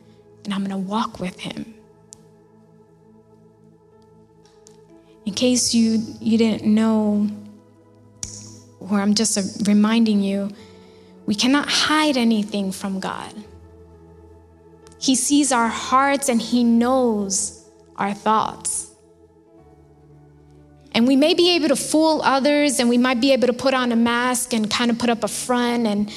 and 0.45 0.53
I'm 0.53 0.61
going 0.63 0.71
to 0.71 0.89
walk 0.89 1.19
with 1.19 1.39
Him. 1.39 1.73
In 5.25 5.33
case 5.33 5.73
you, 5.73 6.01
you 6.19 6.37
didn't 6.37 6.63
know, 6.63 7.29
or 8.79 8.99
I'm 8.99 9.13
just 9.13 9.67
reminding 9.67 10.21
you, 10.21 10.49
we 11.25 11.35
cannot 11.35 11.69
hide 11.69 12.17
anything 12.17 12.71
from 12.71 12.99
God. 12.99 13.33
He 14.99 15.15
sees 15.15 15.51
our 15.51 15.67
hearts 15.67 16.29
and 16.29 16.41
He 16.41 16.63
knows 16.63 17.69
our 17.95 18.13
thoughts. 18.13 18.91
And 20.93 21.07
we 21.07 21.15
may 21.15 21.33
be 21.33 21.55
able 21.55 21.69
to 21.69 21.75
fool 21.75 22.21
others 22.23 22.79
and 22.79 22.89
we 22.89 22.97
might 22.97 23.21
be 23.21 23.31
able 23.31 23.47
to 23.47 23.53
put 23.53 23.73
on 23.73 23.91
a 23.91 23.95
mask 23.95 24.53
and 24.53 24.69
kind 24.69 24.91
of 24.91 24.99
put 24.99 25.09
up 25.09 25.23
a 25.23 25.27
front 25.27 25.87
and 25.87 26.11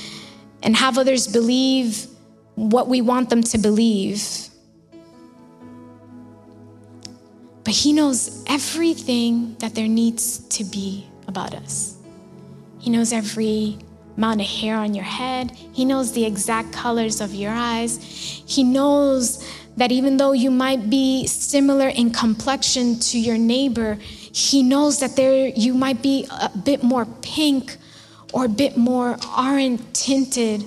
and 0.64 0.74
have 0.74 0.98
others 0.98 1.28
believe 1.28 2.06
what 2.56 2.88
we 2.88 3.00
want 3.00 3.30
them 3.30 3.42
to 3.42 3.58
believe. 3.58 4.48
But 7.62 7.74
He 7.74 7.92
knows 7.92 8.44
everything 8.48 9.56
that 9.60 9.74
there 9.74 9.88
needs 9.88 10.38
to 10.48 10.64
be 10.64 11.06
about 11.28 11.54
us. 11.54 11.96
He 12.80 12.90
knows 12.90 13.12
every 13.12 13.78
amount 14.16 14.40
of 14.40 14.46
hair 14.46 14.76
on 14.76 14.94
your 14.94 15.04
head. 15.04 15.50
He 15.50 15.84
knows 15.84 16.12
the 16.12 16.24
exact 16.24 16.72
colors 16.72 17.20
of 17.20 17.34
your 17.34 17.52
eyes. 17.52 17.98
He 18.46 18.62
knows 18.62 19.44
that 19.76 19.90
even 19.90 20.16
though 20.18 20.32
you 20.32 20.50
might 20.50 20.88
be 20.88 21.26
similar 21.26 21.88
in 21.88 22.10
complexion 22.10 22.98
to 23.00 23.18
your 23.18 23.38
neighbor, 23.38 23.94
he 23.94 24.62
knows 24.62 25.00
that 25.00 25.16
there 25.16 25.48
you 25.48 25.74
might 25.74 26.00
be 26.00 26.26
a 26.30 26.50
bit 26.56 26.82
more 26.82 27.06
pink 27.22 27.76
or 28.34 28.46
a 28.46 28.48
bit 28.48 28.76
more 28.76 29.16
aren't 29.28 29.94
tinted 29.94 30.64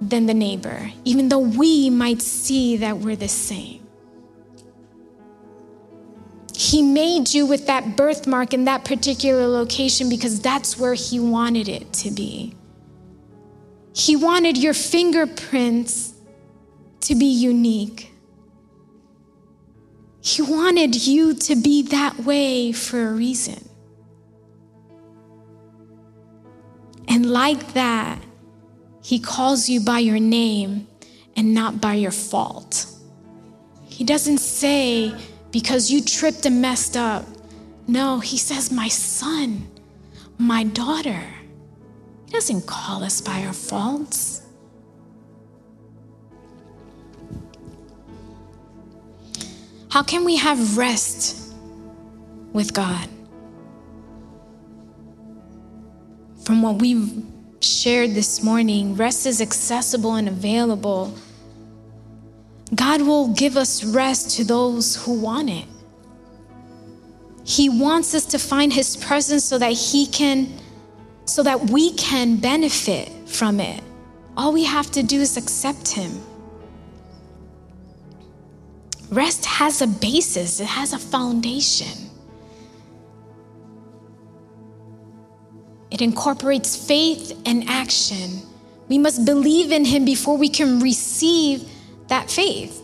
than 0.00 0.26
the 0.26 0.34
neighbor, 0.34 0.88
even 1.04 1.28
though 1.28 1.40
we 1.40 1.90
might 1.90 2.22
see 2.22 2.76
that 2.76 2.96
we're 2.96 3.16
the 3.16 3.28
same. 3.28 3.84
He 6.54 6.80
made 6.80 7.34
you 7.34 7.44
with 7.44 7.66
that 7.66 7.96
birthmark 7.96 8.54
in 8.54 8.66
that 8.66 8.84
particular 8.84 9.48
location 9.48 10.08
because 10.08 10.40
that's 10.40 10.78
where 10.78 10.94
He 10.94 11.18
wanted 11.18 11.68
it 11.68 11.92
to 11.94 12.12
be. 12.12 12.54
He 13.92 14.14
wanted 14.14 14.56
your 14.56 14.72
fingerprints 14.72 16.14
to 17.00 17.16
be 17.16 17.26
unique. 17.26 18.12
He 20.20 20.40
wanted 20.40 21.04
you 21.04 21.34
to 21.34 21.56
be 21.56 21.82
that 21.88 22.20
way 22.20 22.70
for 22.70 23.08
a 23.08 23.12
reason. 23.12 23.68
And 27.12 27.26
like 27.30 27.74
that, 27.74 28.18
He 29.02 29.18
calls 29.20 29.68
you 29.68 29.80
by 29.80 29.98
your 29.98 30.18
name 30.18 30.86
and 31.36 31.52
not 31.52 31.78
by 31.78 31.92
your 31.92 32.10
fault. 32.10 32.86
He 33.86 34.02
doesn't 34.02 34.38
say, 34.38 35.14
because 35.50 35.90
you 35.90 36.00
tripped 36.00 36.46
and 36.46 36.62
messed 36.62 36.96
up. 36.96 37.26
No, 37.86 38.18
He 38.18 38.38
says, 38.38 38.72
my 38.72 38.88
son, 38.88 39.68
my 40.38 40.64
daughter. 40.64 41.22
He 42.24 42.32
doesn't 42.32 42.66
call 42.66 43.04
us 43.04 43.20
by 43.20 43.44
our 43.44 43.52
faults. 43.52 44.40
How 49.90 50.02
can 50.02 50.24
we 50.24 50.36
have 50.36 50.78
rest 50.78 51.52
with 52.54 52.72
God? 52.72 53.06
From 56.44 56.62
what 56.62 56.76
we've 56.76 57.24
shared 57.60 58.10
this 58.14 58.42
morning, 58.42 58.96
rest 58.96 59.26
is 59.26 59.40
accessible 59.40 60.14
and 60.14 60.28
available. 60.28 61.14
God 62.74 63.02
will 63.02 63.28
give 63.28 63.56
us 63.56 63.84
rest 63.84 64.36
to 64.36 64.44
those 64.44 64.96
who 65.04 65.20
want 65.20 65.50
it. 65.50 65.66
He 67.44 67.68
wants 67.68 68.14
us 68.14 68.24
to 68.26 68.38
find 68.38 68.72
His 68.72 68.96
presence 68.96 69.44
so 69.44 69.58
that 69.58 69.72
He 69.72 70.06
can 70.06 70.58
so 71.24 71.42
that 71.44 71.70
we 71.70 71.92
can 71.92 72.36
benefit 72.36 73.08
from 73.28 73.60
it. 73.60 73.80
All 74.36 74.52
we 74.52 74.64
have 74.64 74.90
to 74.92 75.02
do 75.02 75.20
is 75.20 75.36
accept 75.36 75.88
Him. 75.92 76.20
Rest 79.10 79.44
has 79.44 79.82
a 79.82 79.86
basis, 79.86 80.58
it 80.58 80.66
has 80.66 80.92
a 80.92 80.98
foundation. 80.98 82.10
It 85.92 86.00
incorporates 86.00 86.74
faith 86.74 87.40
and 87.46 87.68
action. 87.68 88.42
We 88.88 88.98
must 88.98 89.24
believe 89.24 89.70
in 89.70 89.84
Him 89.84 90.04
before 90.04 90.36
we 90.36 90.48
can 90.48 90.80
receive 90.80 91.68
that 92.08 92.28
faith. 92.28 92.80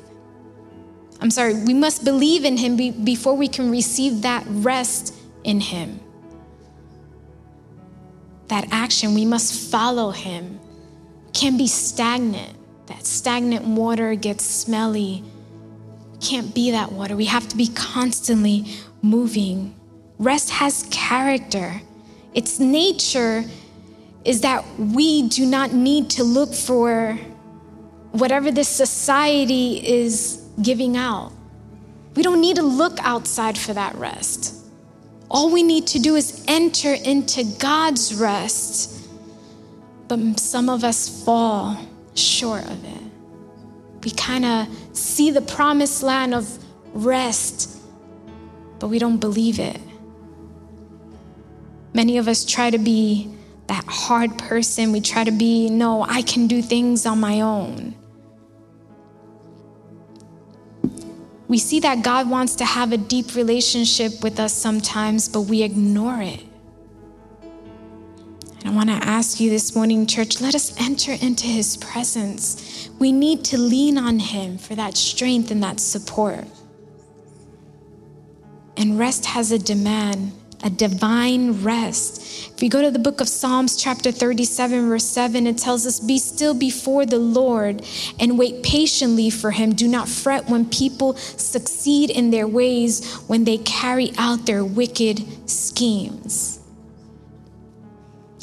I'm 1.20 1.32
sorry, 1.32 1.54
we 1.54 1.74
must 1.74 2.04
believe 2.04 2.44
in 2.44 2.56
Him 2.56 2.76
be- 2.76 2.92
before 2.92 3.34
we 3.34 3.48
can 3.48 3.72
receive 3.72 4.22
that 4.22 4.44
rest 4.48 5.12
in 5.42 5.60
Him 5.60 5.98
that 8.48 8.66
action. 8.70 9.14
We 9.14 9.24
must 9.24 9.70
follow 9.70 10.10
him. 10.10 10.58
Can't 11.32 11.58
be 11.58 11.66
stagnant. 11.66 12.56
That 12.86 13.06
stagnant 13.06 13.64
water 13.64 14.14
gets 14.14 14.44
smelly. 14.44 15.22
Can't 16.20 16.54
be 16.54 16.70
that 16.72 16.92
water. 16.92 17.14
We 17.16 17.26
have 17.26 17.46
to 17.48 17.56
be 17.56 17.68
constantly 17.68 18.66
moving. 19.02 19.78
Rest 20.18 20.50
has 20.50 20.88
character. 20.90 21.80
Its 22.34 22.58
nature 22.58 23.44
is 24.24 24.42
that 24.42 24.64
we 24.78 25.28
do 25.28 25.46
not 25.46 25.72
need 25.72 26.10
to 26.10 26.24
look 26.24 26.52
for 26.52 27.18
whatever 28.12 28.50
this 28.50 28.68
society 28.68 29.86
is 29.86 30.44
giving 30.60 30.96
out. 30.96 31.32
We 32.14 32.22
don't 32.22 32.40
need 32.40 32.56
to 32.56 32.62
look 32.62 32.98
outside 33.00 33.56
for 33.56 33.72
that 33.74 33.94
rest. 33.94 34.54
All 35.30 35.50
we 35.50 35.62
need 35.62 35.86
to 35.88 35.98
do 35.98 36.16
is 36.16 36.44
enter 36.48 36.94
into 36.94 37.44
God's 37.58 38.14
rest. 38.14 39.08
But 40.08 40.40
some 40.40 40.68
of 40.68 40.84
us 40.84 41.22
fall 41.24 41.76
short 42.14 42.64
of 42.64 42.84
it. 42.84 43.02
We 44.04 44.10
kind 44.12 44.44
of 44.44 44.68
see 44.92 45.30
the 45.30 45.42
promised 45.42 46.02
land 46.02 46.34
of 46.34 46.58
rest, 46.94 47.78
but 48.78 48.88
we 48.88 48.98
don't 48.98 49.18
believe 49.18 49.58
it. 49.58 49.80
Many 51.94 52.18
of 52.18 52.28
us 52.28 52.44
try 52.44 52.70
to 52.70 52.78
be 52.78 53.34
that 53.66 53.84
hard 53.86 54.36
person. 54.38 54.92
We 54.92 55.00
try 55.00 55.24
to 55.24 55.30
be, 55.30 55.68
no, 55.68 56.02
I 56.02 56.22
can 56.22 56.46
do 56.46 56.62
things 56.62 57.06
on 57.06 57.20
my 57.20 57.40
own. 57.40 57.94
We 61.48 61.58
see 61.58 61.80
that 61.80 62.02
God 62.02 62.28
wants 62.28 62.56
to 62.56 62.64
have 62.64 62.92
a 62.92 62.98
deep 62.98 63.34
relationship 63.34 64.22
with 64.22 64.38
us 64.38 64.52
sometimes, 64.52 65.28
but 65.28 65.42
we 65.42 65.62
ignore 65.62 66.20
it. 66.20 66.44
And 68.60 68.66
I 68.66 68.70
want 68.70 68.90
to 68.90 68.96
ask 68.96 69.40
you 69.40 69.48
this 69.48 69.74
morning, 69.74 70.06
church, 70.06 70.42
let 70.42 70.54
us 70.54 70.78
enter 70.78 71.12
into 71.12 71.46
his 71.46 71.78
presence. 71.78 72.90
We 72.98 73.12
need 73.12 73.44
to 73.46 73.56
lean 73.56 73.96
on 73.96 74.18
him 74.18 74.58
for 74.58 74.74
that 74.74 74.96
strength 74.96 75.50
and 75.50 75.62
that 75.62 75.80
support. 75.80 76.44
And 78.76 78.98
rest 78.98 79.24
has 79.26 79.50
a 79.50 79.58
demand 79.58 80.32
a 80.62 80.70
divine 80.70 81.62
rest. 81.62 82.52
If 82.54 82.60
we 82.60 82.68
go 82.68 82.82
to 82.82 82.90
the 82.90 82.98
book 82.98 83.20
of 83.20 83.28
Psalms, 83.28 83.76
chapter 83.76 84.10
37, 84.10 84.88
verse 84.88 85.04
7, 85.04 85.46
it 85.46 85.58
tells 85.58 85.86
us, 85.86 86.00
Be 86.00 86.18
still 86.18 86.54
before 86.54 87.06
the 87.06 87.18
Lord 87.18 87.84
and 88.18 88.38
wait 88.38 88.62
patiently 88.62 89.30
for 89.30 89.52
him. 89.52 89.72
Do 89.74 89.86
not 89.86 90.08
fret 90.08 90.48
when 90.48 90.68
people 90.68 91.14
succeed 91.14 92.10
in 92.10 92.30
their 92.30 92.48
ways, 92.48 93.14
when 93.28 93.44
they 93.44 93.58
carry 93.58 94.12
out 94.18 94.46
their 94.46 94.64
wicked 94.64 95.48
schemes. 95.48 96.58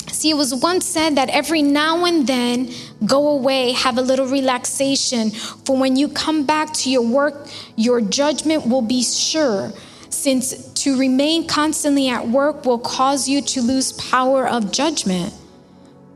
See, 0.08 0.30
it 0.30 0.36
was 0.36 0.56
once 0.56 0.86
said 0.86 1.16
that 1.18 1.30
every 1.30 1.62
now 1.62 2.06
and 2.06 2.26
then 2.26 2.72
go 3.06 3.28
away, 3.28 3.74
have 3.74 3.98
a 3.98 4.02
little 4.02 4.28
relaxation, 4.28 5.32
for 5.32 5.78
when 5.78 5.98
you 5.98 6.08
come 6.08 6.46
back 6.46 6.72
to 6.74 6.90
your 6.90 7.06
work, 7.06 7.48
your 7.76 8.00
judgment 8.00 8.66
will 8.66 8.82
be 8.82 9.04
sure 9.04 9.74
since 10.10 10.54
to 10.74 10.98
remain 10.98 11.48
constantly 11.48 12.10
at 12.10 12.28
work 12.28 12.66
will 12.66 12.80
cause 12.80 13.28
you 13.28 13.42
to 13.42 13.62
lose 13.62 13.92
power 13.94 14.48
of 14.48 14.72
judgment. 14.72 15.34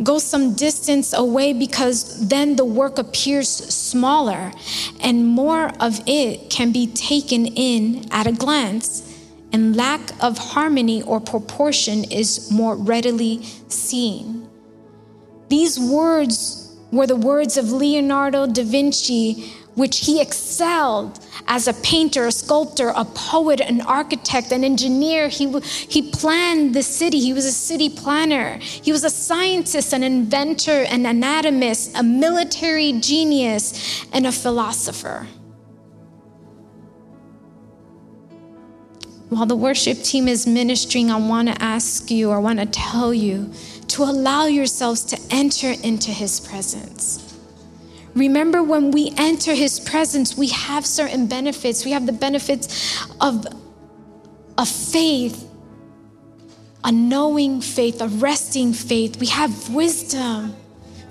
Go 0.02 0.17
some 0.17 0.56
distance 0.56 1.13
away 1.13 1.52
because 1.52 2.28
then 2.30 2.56
the 2.56 2.63
work 2.63 2.97
appears 2.97 3.49
smaller 3.49 4.54
and 5.02 5.25
more 5.25 5.71
of 5.80 6.02
it 6.08 6.49
can 6.49 6.71
be 6.71 6.88
taken 6.88 7.45
in 7.45 8.06
at 8.12 8.25
a 8.25 8.32
glance, 8.32 9.06
and 9.52 9.75
lack 9.75 10.02
of 10.21 10.38
harmony 10.38 11.02
or 11.04 11.19
proportion 11.19 12.04
is 12.06 12.52
more 12.52 12.75
readily 12.75 13.43
seen. 13.67 14.47
These 15.49 15.80
words 15.80 16.78
were 16.91 17.08
the 17.08 17.15
words 17.15 17.58
of 17.58 17.71
Leonardo 17.71 18.47
da 18.47 18.63
Vinci 18.63 19.52
which 19.80 20.06
he 20.06 20.22
excelled 20.22 21.20
as 21.48 21.68
a 21.68 21.74
painter, 21.74 22.28
a 22.28 22.32
sculptor, 22.32 22.89
a 22.89 23.06
poet, 23.06 23.60
an 23.62 23.82
architect, 23.82 24.52
an 24.52 24.63
engineer. 24.63 25.30
He, 25.30 25.60
he 25.62 26.12
planned 26.12 26.76
the 26.76 26.84
city. 26.84 27.20
He 27.20 27.34
was 27.34 27.46
a 27.46 27.52
city 27.52 27.90
planner. 27.90 28.58
He 28.58 28.92
was 28.92 29.04
a 29.04 29.10
scientist, 29.10 29.94
an 29.94 30.04
inventor, 30.04 30.84
an 30.84 31.06
anatomist, 31.06 31.98
a 31.98 32.04
military 32.04 32.94
genius, 33.00 34.06
and 34.13 34.27
a 34.27 34.32
philosopher. 34.32 35.27
While 39.30 39.46
the 39.46 39.56
worship 39.56 40.02
team 40.02 40.27
is 40.27 40.46
ministering, 40.48 41.12
I 41.12 41.17
want 41.17 41.48
to 41.50 41.62
ask 41.62 42.10
you, 42.10 42.32
I 42.32 42.40
want 42.40 42.60
to 42.60 42.65
tell 42.65 43.13
you, 43.13 43.54
to 43.90 44.04
allow 44.04 44.48
yourselves 44.48 45.04
to 45.06 45.19
enter 45.30 45.71
into 45.84 46.12
his 46.12 46.40
presence. 46.40 47.29
Remember, 48.20 48.62
when 48.62 48.92
we 48.92 49.13
enter 49.15 49.56
his 49.56 49.80
presence, 49.80 50.38
we 50.38 50.50
have 50.50 50.86
certain 50.86 51.28
benefits. 51.28 51.86
We 51.86 51.92
have 51.92 52.06
the 52.06 52.12
benefits 52.12 53.02
of, 53.22 53.48
of 54.58 54.67
faith, 54.67 55.50
a 56.84 56.92
knowing 56.92 57.62
faith, 57.62 58.02
a 58.02 58.10
resting 58.10 58.74
faith. 58.74 59.22
We 59.22 59.28
have 59.28 59.74
wisdom. 59.74 60.54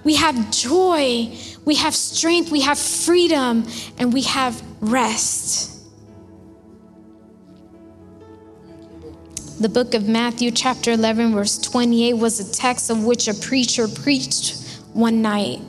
We 0.04 0.16
have 0.16 0.50
joy. 0.50 1.34
We 1.64 1.76
have 1.76 1.94
strength. 1.94 2.52
We 2.52 2.60
have 2.60 2.78
freedom. 2.78 3.66
And 3.96 4.12
we 4.12 4.22
have 4.24 4.62
rest. 4.80 5.82
The 9.62 9.70
book 9.70 9.94
of 9.94 10.06
Matthew, 10.06 10.50
chapter 10.50 10.92
11, 10.92 11.32
verse 11.32 11.56
28, 11.56 12.12
was 12.12 12.38
a 12.38 12.52
text 12.52 12.90
of 12.90 13.04
which 13.04 13.28
a 13.28 13.34
preacher 13.34 13.88
preached 13.88 14.62
one 14.92 15.22
night. 15.22 15.60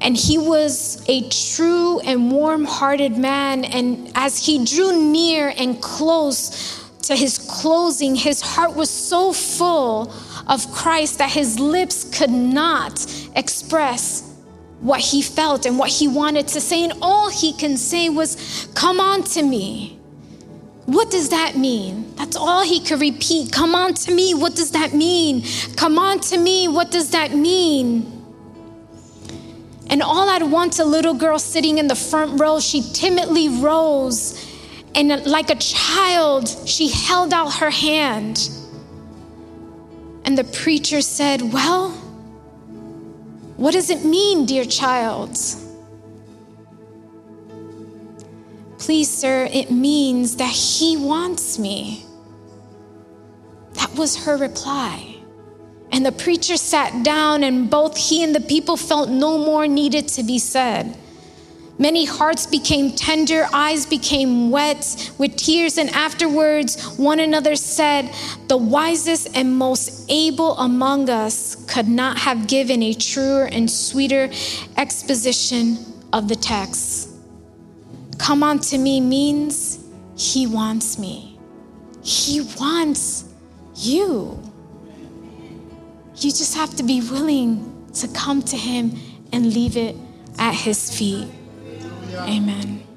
And 0.00 0.16
he 0.16 0.38
was 0.38 1.04
a 1.08 1.28
true 1.28 2.00
and 2.00 2.30
warm 2.30 2.64
hearted 2.64 3.16
man. 3.16 3.64
And 3.64 4.10
as 4.14 4.44
he 4.44 4.64
drew 4.64 5.10
near 5.10 5.52
and 5.56 5.80
close 5.82 6.84
to 7.02 7.16
his 7.16 7.38
closing, 7.38 8.14
his 8.14 8.40
heart 8.40 8.74
was 8.74 8.90
so 8.90 9.32
full 9.32 10.12
of 10.46 10.70
Christ 10.72 11.18
that 11.18 11.30
his 11.30 11.58
lips 11.58 12.04
could 12.16 12.30
not 12.30 13.04
express 13.34 14.24
what 14.80 15.00
he 15.00 15.22
felt 15.22 15.66
and 15.66 15.78
what 15.78 15.90
he 15.90 16.06
wanted 16.06 16.48
to 16.48 16.60
say. 16.60 16.84
And 16.84 16.92
all 17.02 17.30
he 17.30 17.52
can 17.52 17.76
say 17.76 18.08
was, 18.08 18.68
Come 18.74 19.00
on 19.00 19.24
to 19.24 19.42
me. 19.42 19.98
What 20.86 21.10
does 21.10 21.28
that 21.30 21.56
mean? 21.56 22.14
That's 22.16 22.36
all 22.36 22.64
he 22.64 22.80
could 22.80 23.00
repeat. 23.00 23.52
Come 23.52 23.74
on 23.74 23.92
to 23.94 24.14
me. 24.14 24.32
What 24.32 24.54
does 24.54 24.70
that 24.70 24.94
mean? 24.94 25.44
Come 25.76 25.98
on 25.98 26.20
to 26.20 26.38
me. 26.38 26.66
What 26.66 26.90
does 26.90 27.10
that 27.10 27.34
mean? 27.34 28.17
And 29.90 30.02
all 30.02 30.28
at 30.28 30.42
once, 30.42 30.78
a 30.78 30.84
little 30.84 31.14
girl 31.14 31.38
sitting 31.38 31.78
in 31.78 31.86
the 31.86 31.94
front 31.94 32.40
row, 32.40 32.60
she 32.60 32.82
timidly 32.82 33.48
rose 33.48 34.46
and, 34.94 35.24
like 35.26 35.50
a 35.50 35.54
child, 35.54 36.48
she 36.66 36.88
held 36.88 37.32
out 37.32 37.54
her 37.54 37.70
hand. 37.70 38.50
And 40.24 40.36
the 40.36 40.44
preacher 40.44 41.00
said, 41.00 41.40
Well, 41.40 41.90
what 43.56 43.72
does 43.72 43.90
it 43.90 44.04
mean, 44.04 44.44
dear 44.44 44.64
child? 44.64 45.38
Please, 48.78 49.10
sir, 49.10 49.48
it 49.52 49.70
means 49.70 50.36
that 50.36 50.52
he 50.52 50.96
wants 50.96 51.58
me. 51.58 52.04
That 53.74 53.94
was 53.94 54.24
her 54.24 54.36
reply. 54.36 55.17
And 55.90 56.04
the 56.04 56.12
preacher 56.12 56.56
sat 56.56 57.02
down, 57.02 57.42
and 57.42 57.70
both 57.70 57.96
he 57.96 58.22
and 58.22 58.34
the 58.34 58.40
people 58.40 58.76
felt 58.76 59.08
no 59.08 59.38
more 59.38 59.66
needed 59.66 60.08
to 60.08 60.22
be 60.22 60.38
said. 60.38 60.96
Many 61.80 62.06
hearts 62.06 62.44
became 62.44 62.90
tender, 62.90 63.46
eyes 63.52 63.86
became 63.86 64.50
wet 64.50 65.12
with 65.16 65.36
tears, 65.36 65.78
and 65.78 65.88
afterwards 65.90 66.98
one 66.98 67.20
another 67.20 67.54
said, 67.54 68.12
The 68.48 68.56
wisest 68.56 69.36
and 69.36 69.56
most 69.56 70.04
able 70.08 70.58
among 70.58 71.08
us 71.08 71.54
could 71.66 71.86
not 71.86 72.18
have 72.18 72.48
given 72.48 72.82
a 72.82 72.94
truer 72.94 73.44
and 73.44 73.70
sweeter 73.70 74.28
exposition 74.76 75.78
of 76.12 76.26
the 76.26 76.34
text. 76.34 77.10
Come 78.18 78.42
unto 78.42 78.76
me 78.76 79.00
means 79.00 79.78
He 80.16 80.48
wants 80.48 80.98
me, 80.98 81.38
He 82.02 82.40
wants 82.58 83.24
you. 83.76 84.47
You 86.20 86.32
just 86.32 86.56
have 86.56 86.74
to 86.76 86.82
be 86.82 87.00
willing 87.00 87.90
to 87.94 88.08
come 88.08 88.42
to 88.42 88.56
Him 88.56 88.92
and 89.32 89.54
leave 89.54 89.76
it 89.76 89.94
at 90.36 90.52
His 90.52 90.90
feet. 90.96 91.28
Amen. 92.12 92.87